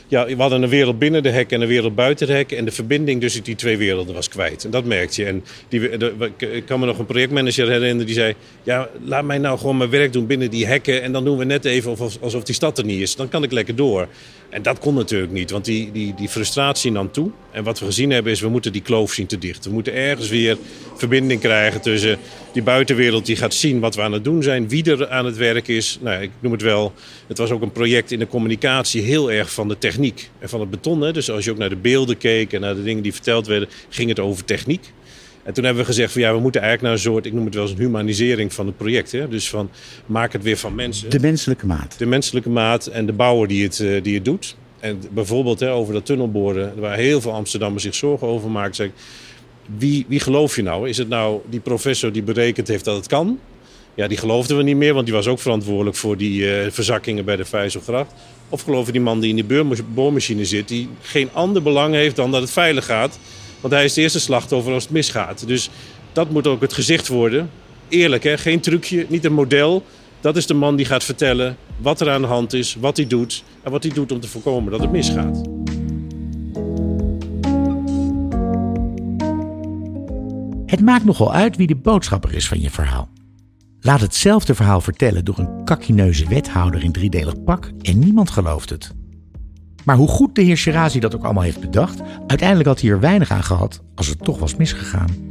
[0.09, 2.51] ja, we hadden een wereld binnen de hek en een wereld buiten de hek.
[2.51, 4.65] En de verbinding tussen die twee werelden was kwijt.
[4.65, 5.27] En dat merkte je.
[5.27, 5.89] En die,
[6.37, 8.33] ik kan me nog een projectmanager herinneren die zei...
[8.63, 11.01] Ja, laat mij nou gewoon mijn werk doen binnen die hekken.
[11.01, 13.15] En dan doen we net even alsof die stad er niet is.
[13.15, 14.07] Dan kan ik lekker door.
[14.49, 17.31] En dat kon natuurlijk niet, want die, die, die frustratie nam toe.
[17.51, 19.69] En wat we gezien hebben is, we moeten die kloof zien te dichten.
[19.69, 20.57] We moeten ergens weer
[20.95, 22.17] verbinding krijgen tussen
[22.53, 24.69] die buitenwereld die gaat zien wat we aan het doen zijn.
[24.69, 25.97] Wie er aan het werk is.
[26.01, 26.93] Nou, ik noem het wel,
[27.27, 29.97] het was ook een project in de communicatie heel erg van de techniek
[30.39, 31.01] en van het beton.
[31.01, 31.13] Hè.
[31.13, 33.69] Dus als je ook naar de beelden keek en naar de dingen die verteld werden,
[33.89, 34.93] ging het over techniek.
[35.43, 37.45] En toen hebben we gezegd van ja, we moeten eigenlijk naar een soort, ik noem
[37.45, 39.11] het wel eens een humanisering van het project.
[39.11, 39.27] Hè?
[39.27, 39.69] Dus van
[40.05, 41.09] maak het weer van mensen.
[41.09, 41.95] De menselijke maat.
[41.97, 44.55] De menselijke maat en de bouwer die het, eh, die het doet.
[44.79, 48.75] En bijvoorbeeld hè, over dat tunnelboren, waar heel veel Amsterdammers zich zorgen over maken.
[48.75, 48.89] Zeg,
[49.77, 50.89] wie, wie geloof je nou?
[50.89, 53.39] Is het nou die professor die berekend heeft dat het kan?
[53.95, 57.25] Ja, die geloofden we niet meer, want die was ook verantwoordelijk voor die uh, verzakkingen
[57.25, 58.13] bij de Vijzelgracht.
[58.49, 62.31] Of geloven die man die in die boormachine zit, die geen ander belang heeft dan
[62.31, 63.19] dat het veilig gaat.
[63.61, 65.47] Want hij is de eerste slachtoffer als het misgaat.
[65.47, 65.69] Dus
[66.13, 67.49] dat moet ook het gezicht worden.
[67.89, 68.37] Eerlijk, hè?
[68.37, 69.83] geen trucje, niet een model.
[70.21, 73.07] Dat is de man die gaat vertellen wat er aan de hand is, wat hij
[73.07, 75.41] doet en wat hij doet om te voorkomen dat het misgaat.
[80.65, 83.09] Het maakt nogal uit wie de boodschapper is van je verhaal.
[83.81, 88.91] Laat hetzelfde verhaal vertellen door een kakkineuze wethouder in driedelig pak en niemand gelooft het.
[89.85, 92.99] Maar hoe goed de heer Shirazi dat ook allemaal heeft bedacht, uiteindelijk had hij er
[92.99, 95.27] weinig aan gehad als het toch was misgegaan.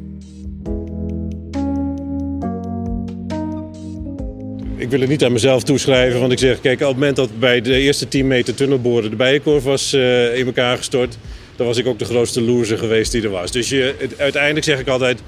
[4.77, 7.39] Ik wil het niet aan mezelf toeschrijven, want ik zeg, kijk, op het moment dat
[7.39, 11.19] bij de eerste 10 meter tunnelboren de bijenkorf was uh, in elkaar gestort,
[11.57, 13.51] dan was ik ook de grootste loser geweest die er was.
[13.51, 15.23] Dus je, uiteindelijk zeg ik altijd,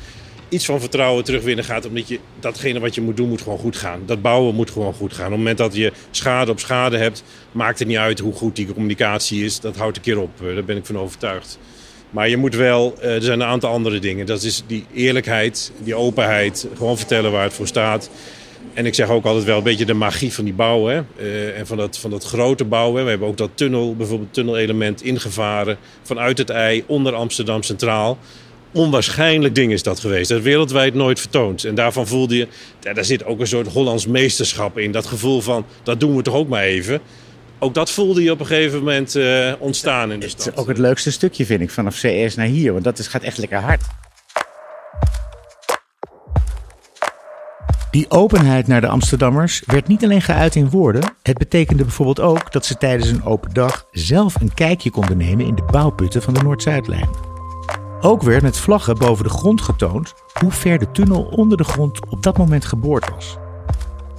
[0.51, 3.77] iets van vertrouwen terugwinnen gaat omdat je datgene wat je moet doen moet gewoon goed
[3.77, 4.03] gaan.
[4.07, 5.25] Dat bouwen moet gewoon goed gaan.
[5.25, 8.57] Op het moment dat je schade op schade hebt, maakt het niet uit hoe goed
[8.57, 9.61] die communicatie is.
[9.61, 10.31] Dat houdt een keer op.
[10.55, 11.59] Daar ben ik van overtuigd.
[12.11, 14.27] Maar je moet wel, eh, er zijn een aantal andere dingen.
[14.27, 18.11] Dat is die eerlijkheid, die openheid, gewoon vertellen waar het voor staat.
[18.75, 20.87] En ik zeg ook altijd wel een beetje de magie van die bouw.
[20.87, 21.03] Hè?
[21.21, 23.05] Uh, en van dat, van dat grote bouwen.
[23.05, 28.19] We hebben ook dat tunnel, bijvoorbeeld tunnelelement ingevaren vanuit het ei onder Amsterdam Centraal
[28.73, 30.29] onwaarschijnlijk ding is dat geweest.
[30.29, 31.65] Dat is wereldwijd nooit vertoond.
[31.65, 32.49] En daarvan voelde je,
[32.81, 34.93] ja, daar zit ook een soort Hollands meesterschap in.
[34.93, 37.01] Dat gevoel van, dat doen we toch ook maar even.
[37.59, 40.45] Ook dat voelde je op een gegeven moment uh, ontstaan in de stad.
[40.45, 42.73] Het is ook het leukste stukje, vind ik, vanaf CS naar hier.
[42.73, 43.83] Want dat is, gaat echt lekker hard.
[47.91, 51.15] Die openheid naar de Amsterdammers werd niet alleen geuit in woorden.
[51.23, 55.47] Het betekende bijvoorbeeld ook dat ze tijdens een open dag zelf een kijkje konden nemen
[55.47, 57.30] in de bouwputten van de Noord-Zuidlijn.
[58.03, 62.07] Ook werd met vlaggen boven de grond getoond hoe ver de tunnel onder de grond
[62.09, 63.37] op dat moment geboord was.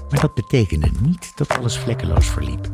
[0.09, 2.69] Maar dat betekende niet dat alles vlekkeloos verliep.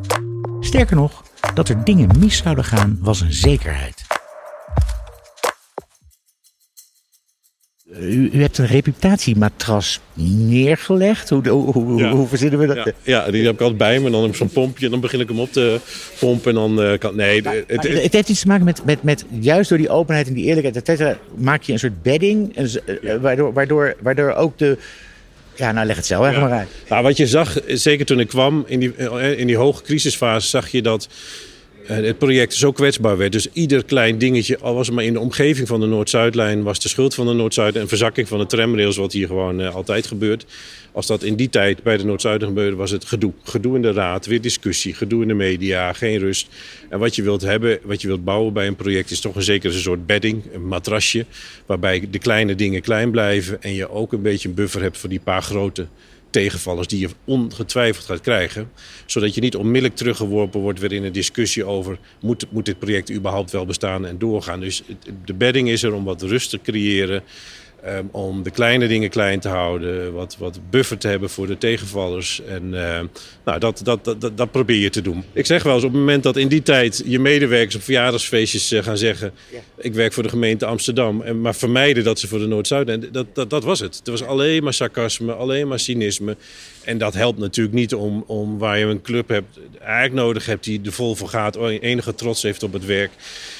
[0.60, 1.22] Sterker nog,
[1.54, 4.06] dat er dingen mis zouden gaan was een zekerheid.
[7.96, 11.28] U, u, hebt een reputatiematras neergelegd.
[11.28, 12.76] Hoe, hoe, hoe, verzinnen we dat?
[12.76, 14.06] Ja, ja, die heb ik altijd bij me.
[14.06, 14.84] En dan heb ik zo'n pompje.
[14.84, 15.80] En dan begin ik hem op te
[16.18, 16.48] pompen.
[16.48, 17.16] En dan uh, kan.
[17.16, 19.24] Nee, het, het, heeft iets te maken met, met, met.
[19.40, 20.88] Juist door die openheid en die eerlijkheid.
[20.88, 22.56] Et maak je een soort bedding.
[22.56, 24.78] En, uh, waardoor, waardoor, waardoor ook de.
[25.54, 26.40] Ja, nou leg het zelf ja.
[26.40, 26.68] maar uit.
[26.88, 28.96] Nou, wat je zag, zeker toen ik kwam in die,
[29.36, 31.57] in die hoge crisisfase, zag je dat eh,
[31.94, 33.32] het project zo kwetsbaar werd.
[33.32, 36.80] Dus ieder klein dingetje, al was het maar in de omgeving van de Noord-Zuidlijn, was
[36.80, 40.06] de schuld van de Noord-Zuid en verzakking van de tramrails, wat hier gewoon uh, altijd
[40.06, 40.46] gebeurt.
[40.92, 43.32] Als dat in die tijd bij de Noord-Zuid gebeurde, was het gedoe.
[43.42, 46.48] Gedoe in de raad, weer discussie, gedoe in de media, geen rust.
[46.88, 49.42] En wat je wilt hebben, wat je wilt bouwen bij een project, is toch een
[49.42, 51.24] zekere soort bedding, een matrasje,
[51.66, 55.08] waarbij de kleine dingen klein blijven en je ook een beetje een buffer hebt voor
[55.08, 55.86] die paar grote
[56.30, 58.70] tegenvallers die je ongetwijfeld gaat krijgen.
[59.06, 61.98] Zodat je niet onmiddellijk teruggeworpen wordt weer in een discussie over...
[62.20, 64.60] moet, moet dit project überhaupt wel bestaan en doorgaan.
[64.60, 64.82] Dus
[65.24, 67.22] de bedding is er om wat rust te creëren...
[67.86, 71.58] Um, om de kleine dingen klein te houden, wat, wat buffer te hebben voor de
[71.58, 72.42] tegenvallers.
[72.44, 73.00] En uh,
[73.44, 75.24] nou, dat, dat, dat, dat, probeer je te doen.
[75.32, 78.72] Ik zeg wel eens, op het moment dat in die tijd je medewerkers op verjaardagsfeestjes
[78.72, 79.32] uh, gaan zeggen...
[79.52, 79.58] Ja.
[79.76, 82.88] ik werk voor de gemeente Amsterdam, en, maar vermijden dat ze voor de Noord-Zuid...
[82.88, 83.96] En dat, dat, dat was het.
[83.96, 86.36] Het was alleen maar sarcasme, alleen maar cynisme.
[86.84, 90.64] En dat helpt natuurlijk niet om, om waar je een club hebt, eigenlijk nodig hebt
[90.64, 93.10] die er vol voor gaat, enige trots heeft op het werk.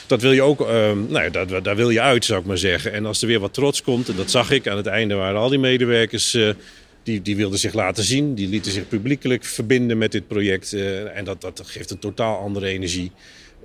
[0.08, 0.68] Dat wil je ook, uh,
[1.08, 2.92] nou ja, daar, daar wil je uit, zou ik maar zeggen.
[2.92, 5.40] En als er weer wat trots komt, en dat zag ik, aan het einde waren
[5.40, 6.34] al die medewerkers.
[6.34, 6.50] Uh,
[7.02, 10.72] die, die wilden zich laten zien, die lieten zich publiekelijk verbinden met dit project.
[10.72, 13.12] Uh, en dat, dat geeft een totaal andere energie.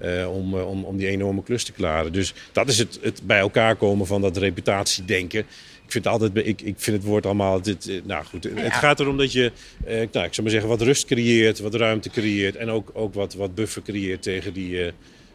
[0.01, 2.13] Uh, om, om, om die enorme klus te klaren.
[2.13, 5.45] Dus dat is het, het bij elkaar komen van dat reputatiedenken
[5.93, 7.61] vind altijd, ik, ik vind het woord allemaal.
[7.61, 9.51] Dit, eh, nou goed, het gaat erom dat je,
[9.85, 13.13] eh, nou, ik zou maar zeggen, wat rust creëert, wat ruimte creëert en ook, ook
[13.13, 14.91] wat, wat buffer creëert tegen die, eh,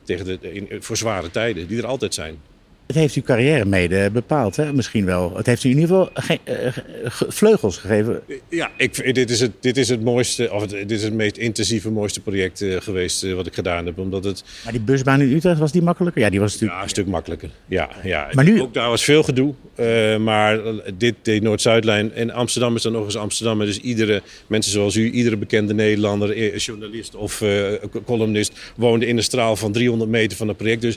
[0.09, 2.41] tegen de, in, voor zware tijden, die er altijd zijn.
[2.89, 4.73] Het heeft uw carrière mede bepaald, hè?
[4.73, 5.37] misschien wel.
[5.37, 6.73] Het heeft u in ieder geval ge- eh,
[7.05, 8.21] ge- vleugels gegeven.
[8.49, 11.37] Ja, ik, dit, is het, dit is het mooiste, of het, dit is het meest
[11.37, 13.99] intensieve, mooiste project eh, geweest eh, wat ik gedaan heb.
[13.99, 16.23] Omdat het Maar die busbaan in Utrecht, was die makkelijker?
[16.23, 16.79] Ja, die was natuurlijk...
[16.79, 17.51] ja, een stuk makkelijker.
[17.67, 18.29] Ja, ja.
[18.33, 19.55] Maar nu- Ook daar was veel gedoe.
[19.75, 20.61] eh, maar
[20.97, 22.13] dit, de Noord-Zuidlijn.
[22.13, 23.59] En Amsterdam is dan nog eens Amsterdam.
[23.59, 27.73] Dus iedere, mensen zoals u, iedere bekende Nederlander, eh, journalist of eh,
[28.05, 30.81] columnist, woonde in een straal van 300 meter van het project.
[30.83, 30.97] Dus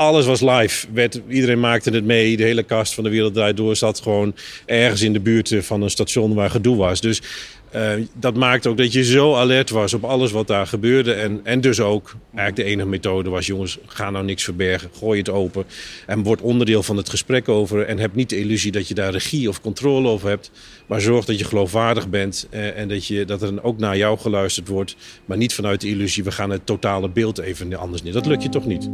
[0.00, 0.86] alles was live.
[0.92, 2.36] Werd, iedereen maakte het mee.
[2.36, 4.34] De hele kast van de Wereld Draait Door zat gewoon
[4.66, 7.00] ergens in de buurt eh, van een station waar gedoe was.
[7.00, 7.22] Dus
[7.70, 11.12] eh, dat maakte ook dat je zo alert was op alles wat daar gebeurde.
[11.12, 13.46] En, en dus ook, eigenlijk de enige methode was...
[13.46, 15.64] jongens, ga nou niks verbergen, gooi het open.
[16.06, 17.86] En word onderdeel van het gesprek over.
[17.86, 20.50] En heb niet de illusie dat je daar regie of controle over hebt.
[20.86, 22.46] Maar zorg dat je geloofwaardig bent.
[22.50, 24.96] eh, en dat, je, dat er ook naar jou geluisterd wordt.
[25.24, 28.12] Maar niet vanuit de illusie, we gaan het totale beeld even anders neer.
[28.12, 28.88] Dat lukt je toch niet?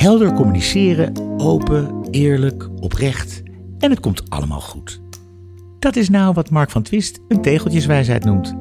[0.00, 3.42] Helder communiceren, open, eerlijk, oprecht.
[3.78, 5.00] En het komt allemaal goed.
[5.78, 8.54] Dat is nou wat Mark van Twist een tegeltjeswijsheid noemt.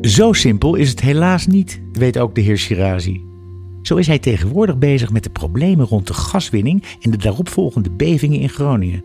[0.00, 3.20] Zo simpel is het helaas niet, weet ook de heer Shirazi.
[3.82, 8.40] Zo is hij tegenwoordig bezig met de problemen rond de gaswinning en de daaropvolgende bevingen
[8.40, 9.04] in Groningen.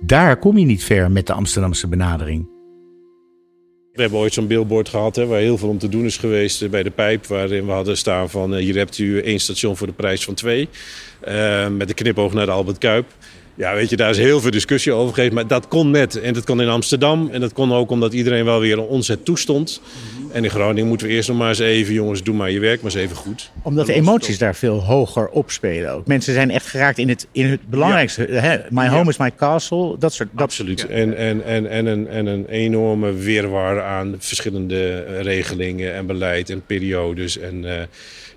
[0.00, 2.53] Daar kom je niet ver met de Amsterdamse benadering.
[3.94, 6.62] We hebben ooit zo'n billboard gehad hè, waar heel veel om te doen is geweest
[6.62, 7.26] eh, bij de pijp.
[7.26, 10.34] Waarin we hadden staan van eh, hier hebt u één station voor de prijs van
[10.34, 10.68] twee.
[11.20, 13.06] Eh, met de knipoog naar de Albert Kuip.
[13.56, 15.32] Ja, weet je, daar is heel veel discussie over geweest.
[15.32, 16.20] Maar dat kon net.
[16.20, 17.28] En dat kon in Amsterdam.
[17.32, 19.80] En dat kon ook omdat iedereen wel weer een onzet toestond.
[20.32, 21.94] En in Groningen moeten we eerst nog maar eens even...
[21.94, 23.50] jongens, doe maar je werk maar eens even goed.
[23.62, 26.06] Omdat de emoties daar veel hoger opspelen ook.
[26.06, 28.22] Mensen zijn echt geraakt in het, in het belangrijkste.
[28.22, 28.58] Hè?
[28.70, 29.98] My home is my castle.
[29.98, 30.28] Dat soort.
[30.32, 30.86] Dat, Absoluut.
[30.86, 36.50] En, en, en, en, een, en een enorme wirwar aan verschillende eh, regelingen en beleid
[36.50, 37.38] en periodes.
[37.38, 37.82] En eh,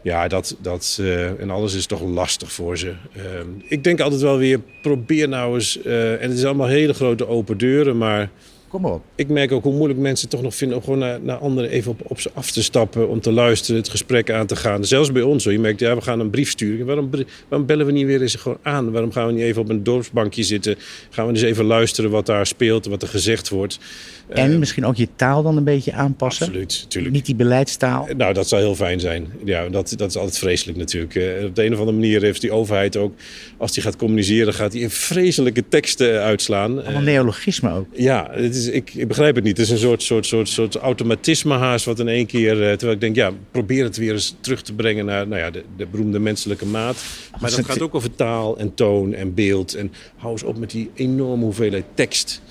[0.08, 2.94] ja, dat, dat, eh, en alles is toch lastig voor ze.
[3.16, 5.82] Ehm, ik denk altijd wel weer, probeer nou eens.
[5.82, 8.30] eh, en het is allemaal hele grote open deuren, maar
[8.78, 9.04] Kom maar op.
[9.16, 11.92] ik merk ook hoe moeilijk mensen toch nog vinden om gewoon naar, naar anderen even
[11.92, 13.10] op, op ze af te stappen.
[13.10, 14.86] Om te luisteren, het gesprek aan te gaan.
[14.86, 15.44] Zelfs bij ons.
[15.44, 15.54] Hoor.
[15.54, 16.86] Je merkt, ja, we gaan een brief sturen.
[16.86, 17.10] Waarom,
[17.48, 18.92] waarom bellen we niet weer eens gewoon aan?
[18.92, 20.76] Waarom gaan we niet even op een dorpsbankje zitten?
[21.10, 23.80] Gaan we eens even luisteren wat daar speelt, wat er gezegd wordt.
[24.28, 26.46] En misschien ook je taal dan een beetje aanpassen.
[26.46, 27.14] Absoluut, natuurlijk.
[27.14, 28.08] Niet die beleidstaal.
[28.18, 29.28] Nou, dat zou heel fijn zijn.
[29.46, 31.16] Ja, dat, dat is altijd vreselijk natuurlijk.
[31.16, 33.14] Eh, op de een of andere manier heeft die overheid ook,
[33.58, 36.84] als die gaat communiceren, gaat die in vreselijke teksten uitslaan.
[36.84, 37.88] Allemaal neologisme ook.
[37.94, 39.58] Ja, het is, ik, ik begrijp het niet.
[39.58, 42.52] Het is een soort, soort, soort, soort automatisme haast wat in één keer...
[42.52, 45.50] eh, terwijl ik denk, ja, probeer het weer eens terug te brengen naar nou ja,
[45.52, 46.96] de, de beroemde menselijke maat.
[47.32, 49.74] Maar dat het- gaat ook over taal en toon en beeld.
[49.76, 52.42] En hou eens op met die enorme hoeveelheid tekst.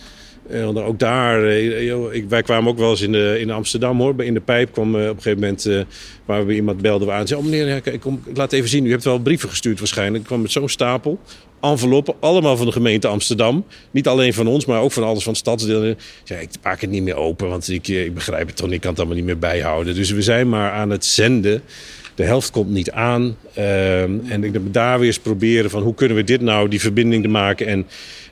[0.50, 4.14] Want ook daar, joh, ik, wij kwamen ook wel eens in, de, in Amsterdam hoor.
[4.14, 5.68] Bij- In de pijp kwam op een gegeven moment,
[6.24, 7.26] waar we iemand belden we aan.
[7.26, 8.86] Zei, oh meneer, ik, kom, ik laat even zien.
[8.86, 10.20] U hebt wel brieven gestuurd waarschijnlijk.
[10.20, 11.20] Ik kwam met zo'n stapel.
[11.60, 13.64] Enveloppen, allemaal van de gemeente Amsterdam.
[13.90, 15.34] Niet alleen van ons, maar ook van alles van.
[15.34, 18.66] Ik zei, ik maak het niet meer open, want ik, eh, ik begrijp het toch
[18.66, 18.74] niet.
[18.74, 19.94] Ik kan het allemaal niet meer bijhouden.
[19.94, 21.62] Dus we zijn maar aan het zenden.
[22.16, 23.36] De helft komt niet aan.
[23.54, 26.80] Ehm, en ik denk daar weer eens proberen van hoe kunnen we dit nou, die
[26.80, 27.86] verbinding te maken en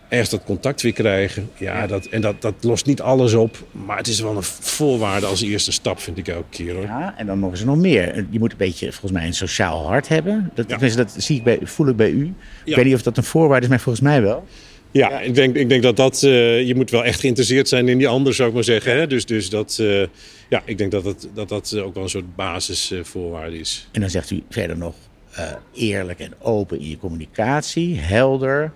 [0.08, 1.50] ergens dat contact weer krijgen.
[1.58, 3.56] Ja, Dat, en dat, dat lost niet alles op.
[3.86, 6.84] Maar het is wel een voorwaarde als eerste stap, vind ik elke keer hoor.
[6.84, 8.26] Ja, en dan nog eens nog meer.
[8.30, 10.50] Je moet een beetje, volgens mij, een sociaal hart hebben.
[10.54, 10.96] Dat, Ja.
[10.96, 12.34] dat zie ik bij, voel ik bij u.
[12.64, 14.46] Ik weet niet of dat een voorwaarde is, maar volgens mij wel.
[14.94, 16.22] Ja, Ik, denk, ik denk dat dat...
[16.22, 18.96] eh, je moet wel echt geïnteresseerd zijn in die ander, zou ik maar zeggen.
[18.96, 19.07] Hè?
[19.07, 19.78] Dus, dus dat...
[19.80, 20.02] eh,
[20.48, 23.88] ja, ik denk dat dat, dat, dat ook wel een soort basisvoorwaarde is.
[23.92, 24.94] En dan zegt u verder nog
[25.35, 28.72] eh, eerlijk en open in je communicatie, helder.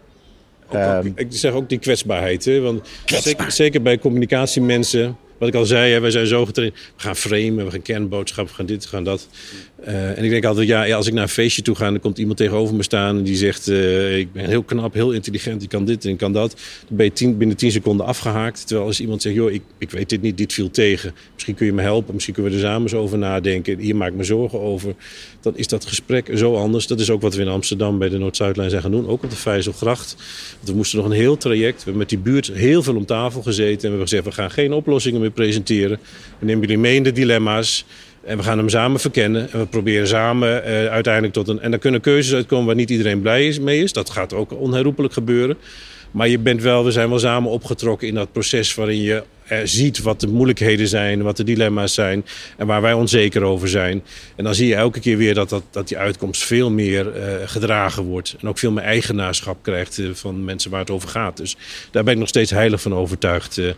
[0.73, 2.45] Ehm, ik zeg ook die kwetsbaarheid.
[2.45, 2.61] Hè?
[2.61, 5.17] Want zeker, zeker bij communicatiemensen...
[5.39, 6.75] Wat ik al zei, hè, wij zijn zo getraind.
[6.75, 9.29] We gaan framen, we gaan kernboodschap, we gaan dit, we gaan dat.
[9.85, 11.91] Eh, en ik denk altijd, ja, als ik naar een feestje toe ga...
[11.91, 13.69] dan komt iemand tegenover me staan en die zegt...
[13.69, 16.51] eh, ik ben heel knap, heel intelligent, ik kan dit en ik kan dat.
[16.89, 18.67] Dan ben je tien, binnen tien seconden afgehaakt.
[18.67, 21.15] Terwijl als iemand zegt, joh, ik, ik weet dit niet, dit viel tegen.
[21.35, 23.79] Misschien kun je me helpen, misschien kunnen we er samen eens over nadenken.
[23.79, 24.95] Hier maak ik me zorgen over.
[25.41, 26.87] Dan is dat gesprek zo anders.
[26.87, 29.09] Dat is ook wat we in Amsterdam bij de Noord-Zuidlijn zijn gaan doen.
[29.09, 30.17] Ook op de Vijzelgracht.
[30.57, 31.77] Want we moesten nog een heel traject.
[31.77, 33.73] We hebben met die buurt heel veel om tafel gezeten.
[33.73, 35.99] En we hebben gezegd, we gaan geen oplossingen meer presenteren.
[36.39, 37.85] We nemen jullie mee in de dilemma's.
[38.25, 39.53] En we gaan hem samen verkennen.
[39.53, 41.61] En we proberen samen eh, uiteindelijk tot een...
[41.61, 43.93] En dan kunnen keuzes uitkomen waar niet iedereen blij is, mee is.
[43.93, 45.57] Dat gaat ook onherroepelijk gebeuren.
[46.11, 49.23] Maar je bent wel, we zijn wel samen opgetrokken in dat proces waarin je
[49.65, 52.25] ziet wat de moeilijkheden zijn, wat de dilemma's zijn
[52.57, 54.03] en waar wij onzeker over zijn.
[54.37, 57.23] En dan zie je elke keer weer dat, dat, dat die uitkomst veel meer uh,
[57.45, 58.37] gedragen wordt.
[58.41, 61.37] En ook veel meer eigenaarschap krijgt uh, van mensen waar het over gaat.
[61.37, 61.57] Dus
[61.91, 63.57] daar ben ik nog steeds heilig van overtuigd.
[63.57, 63.75] Mm -hmm.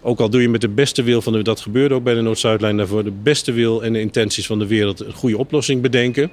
[0.00, 2.20] Ook al doe je met de beste wil van de, dat gebeurde ook bij de
[2.20, 6.30] Noord-Zuidlijn daarvoor, de beste wil en de intenties van de wereld een goede oplossing bedenken.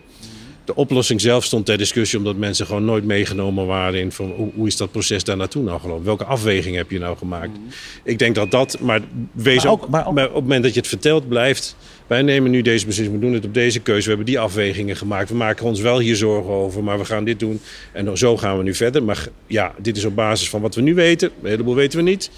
[0.65, 4.51] De oplossing zelf stond ter discussie omdat mensen gewoon nooit meegenomen waren in van hoe,
[4.55, 6.05] hoe is dat proces daar naartoe nou gelopen?
[6.05, 7.57] Welke afweging heb je nou gemaakt?
[7.57, 7.67] Mm.
[8.03, 9.01] Ik denk dat dat, maar
[9.31, 11.75] wees maar ook, ook, maar ook, maar op het moment dat je het vertelt blijft,
[12.07, 14.95] wij nemen nu deze beslissing, we doen het op deze keuze, we hebben die afwegingen
[14.95, 15.29] gemaakt.
[15.29, 17.61] We maken ons wel hier zorgen over, maar we gaan dit doen
[17.91, 19.03] en zo gaan we nu verder.
[19.03, 21.31] Maar ja, dit is op basis van wat we nu weten.
[21.41, 22.31] Een heleboel weten we niet.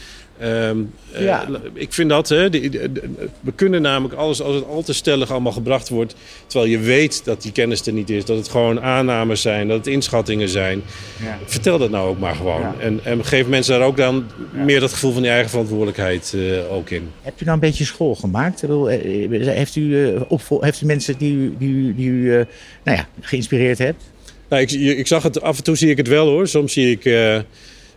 [0.44, 1.48] Um, ja.
[1.50, 5.52] Uh, ik vind dat, hè, we kunnen namelijk alles, als het al te stellig allemaal
[5.52, 6.16] gebracht wordt,
[6.48, 9.78] terwijl je weet dat die kennis er niet is, dat het gewoon aannames zijn, dat
[9.78, 10.82] het inschattingen zijn.
[11.24, 11.38] Ja.
[11.46, 12.62] Vertel dat nou ook maar gewoon.
[12.62, 12.76] Ja.
[12.80, 16.74] En, en, geef mensen daar ook dan meer dat gevoel van die eigen verantwoordelijkheid uh,
[16.74, 17.10] ook in.
[17.22, 18.64] Hebt u nou een beetje school gemaakt?
[19.42, 22.28] Heeft u, opvol, heeft u mensen die, u, die, die u
[22.84, 24.04] nou ja, geïnspireerd hebt?
[24.50, 26.48] Nou, ik, ik zag het, af en toe zie ik het wel hoor.
[26.48, 27.06] Soms zie ik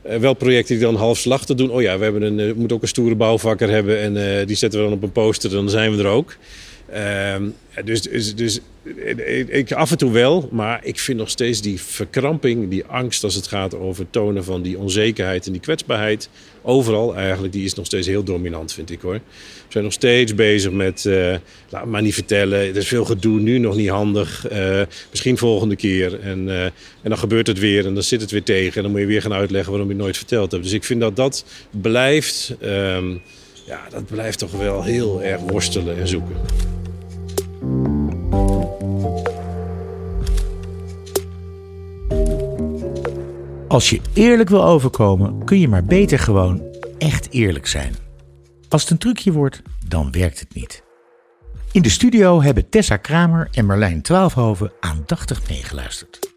[0.06, 1.70] uh, wel projecten die dan half slachtig doen.
[1.70, 4.56] Oh ja, we, hebben een, uh, moeten ook een stoere bouwvakker hebben en uh, die
[4.56, 6.36] zetten we dan op een poster, dan zijn we er ook.
[6.92, 7.48] Ehm,
[7.84, 8.60] dus, dus, dus
[9.48, 13.34] ik, af en toe wel, maar ik vind nog steeds die verkramping, die angst als
[13.34, 16.28] het gaat over tonen van die onzekerheid en die kwetsbaarheid.
[16.62, 19.14] Overal eigenlijk, die is nog steeds heel dominant, vind ik hoor.
[19.14, 19.20] We
[19.68, 21.34] zijn nog steeds bezig met, uh,
[21.70, 25.76] laat maar niet vertellen, er is veel gedoe, nu nog niet handig, uh, misschien volgende
[25.76, 26.20] keer.
[26.20, 26.72] En, uh, en
[27.02, 29.22] dan gebeurt het weer en dan zit het weer tegen en dan moet je weer
[29.22, 30.64] gaan uitleggen waarom je het nooit verteld hebt.
[30.64, 33.20] Dus ik vind dat dat blijft, um,
[33.70, 36.36] ja, dat blijft toch wel heel erg worstelen en zoeken.
[43.68, 46.62] Als je eerlijk wil overkomen, kun je maar beter gewoon
[46.98, 47.94] echt eerlijk zijn.
[48.68, 50.82] Als het een trucje wordt, dan werkt het niet.
[51.72, 56.28] In de studio hebben Tessa Kramer en Marlijn Twaalfhoven aandachtig meegeluisterd.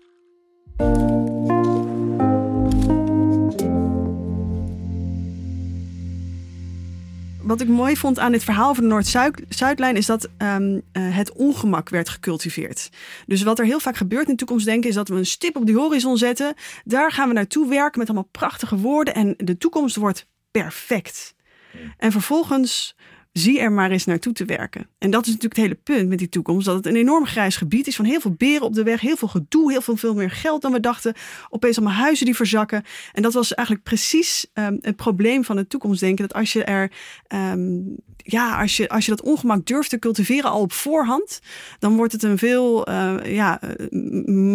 [7.44, 11.32] Wat ik mooi vond aan dit verhaal van de Noord-Zuidlijn is dat um, uh, het
[11.32, 12.90] ongemak werd gecultiveerd.
[13.26, 15.76] Dus wat er heel vaak gebeurt in toekomstdenken is dat we een stip op die
[15.76, 16.54] horizon zetten.
[16.84, 21.36] Daar gaan we naartoe werken met allemaal prachtige woorden en de toekomst wordt perfect.
[21.98, 22.96] En vervolgens
[23.34, 24.88] zie er maar eens naartoe te werken.
[24.98, 26.66] En dat is natuurlijk het hele punt met die toekomst.
[26.66, 29.02] Dat het een enorm grijs gebied is van heel veel beren op de weg.
[29.02, 31.14] Heel veel gedoe, heel veel, veel meer geld dan we dachten.
[31.50, 32.84] Opeens allemaal huizen die verzakken.
[33.14, 36.28] En dat was eigenlijk precies um, het probleem van het toekomstdenken.
[36.28, 36.92] Dat als je er
[37.28, 41.40] um, ja, als je, als je dat ongemak durft te cultiveren al op voorhand,
[41.80, 43.60] dan wordt het een veel uh, ja,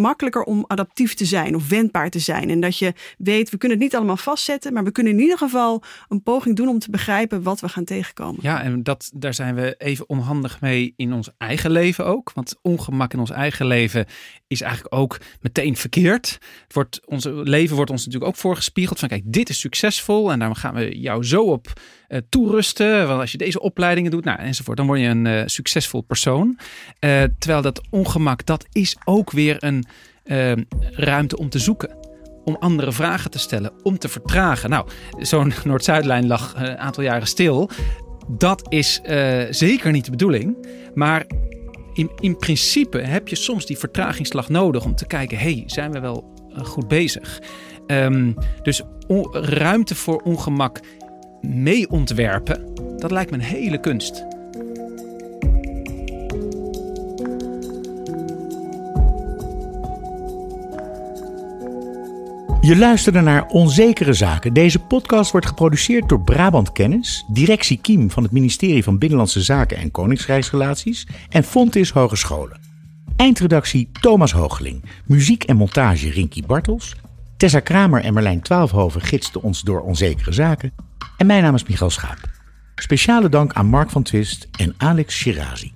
[0.01, 2.49] makkelijker om adaptief te zijn of wendbaar te zijn.
[2.49, 5.37] En dat je weet, we kunnen het niet allemaal vastzetten, maar we kunnen in ieder
[5.37, 8.39] geval een poging doen om te begrijpen wat we gaan tegenkomen.
[8.41, 12.31] Ja, en dat, daar zijn we even onhandig mee in ons eigen leven ook.
[12.33, 14.05] Want ongemak in ons eigen leven
[14.47, 16.27] is eigenlijk ook meteen verkeerd.
[16.63, 20.39] Het wordt, ons leven wordt ons natuurlijk ook voorgespiegeld van kijk, dit is succesvol en
[20.39, 21.73] daar gaan we jou zo op
[22.09, 23.07] uh, toerusten.
[23.07, 26.59] Want als je deze opleidingen doet, nou, enzovoort, dan word je een uh, succesvol persoon.
[26.99, 29.85] Uh, terwijl dat ongemak, dat is ook weer een
[30.91, 31.97] ruimte om te zoeken.
[32.43, 34.69] Om andere vragen te stellen, om te vertragen.
[34.69, 34.87] Nou,
[35.19, 37.69] zo'n Noord-Zuidlijn lag een aantal jaren stil.
[38.27, 39.01] Dat is
[39.49, 40.67] zeker niet de bedoeling.
[40.93, 41.25] Maar
[41.93, 45.99] in, in principe heb je soms die vertragingsslag nodig om te kijken: hey, zijn we
[45.99, 46.33] wel
[46.63, 47.41] goed bezig?
[47.87, 48.81] Um, dus
[49.31, 50.79] ruimte voor ongemak
[51.41, 54.25] mee ontwerpen, dat lijkt me een hele kunst.
[62.61, 64.53] Je luisterde naar Onzekere Zaken.
[64.53, 69.77] Deze podcast wordt geproduceerd door Brabant Kennis, Directie Kiem van het ministerie van Binnenlandse Zaken
[69.77, 72.59] en Koningsrijksrelaties en Fontis Hogescholen.
[73.15, 76.95] Eindredactie Thomas Hoogeling, muziek en montage Rinky Bartels.
[77.37, 80.88] Tessa Kramer en Merlijn Twaalfhoven gidsten ons door Onzekere Zaken.
[81.19, 82.19] En mijn naam is Michael Schaap.
[82.75, 85.71] Speciale dank aan Mark van Twist en Alex Shirazi.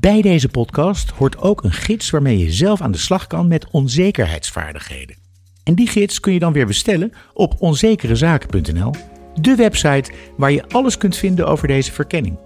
[0.00, 3.70] Bij deze podcast hoort ook een gids waarmee je zelf aan de slag kan met
[3.70, 5.16] onzekerheidsvaardigheden.
[5.64, 8.94] En die gids kun je dan weer bestellen op onzekerezaken.nl,
[9.40, 12.38] de website waar je alles kunt vinden over deze verkenning.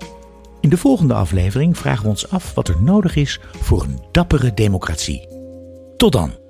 [0.61, 4.55] In de volgende aflevering vragen we ons af wat er nodig is voor een dappere
[4.55, 5.29] democratie.
[5.97, 6.48] Tot dan!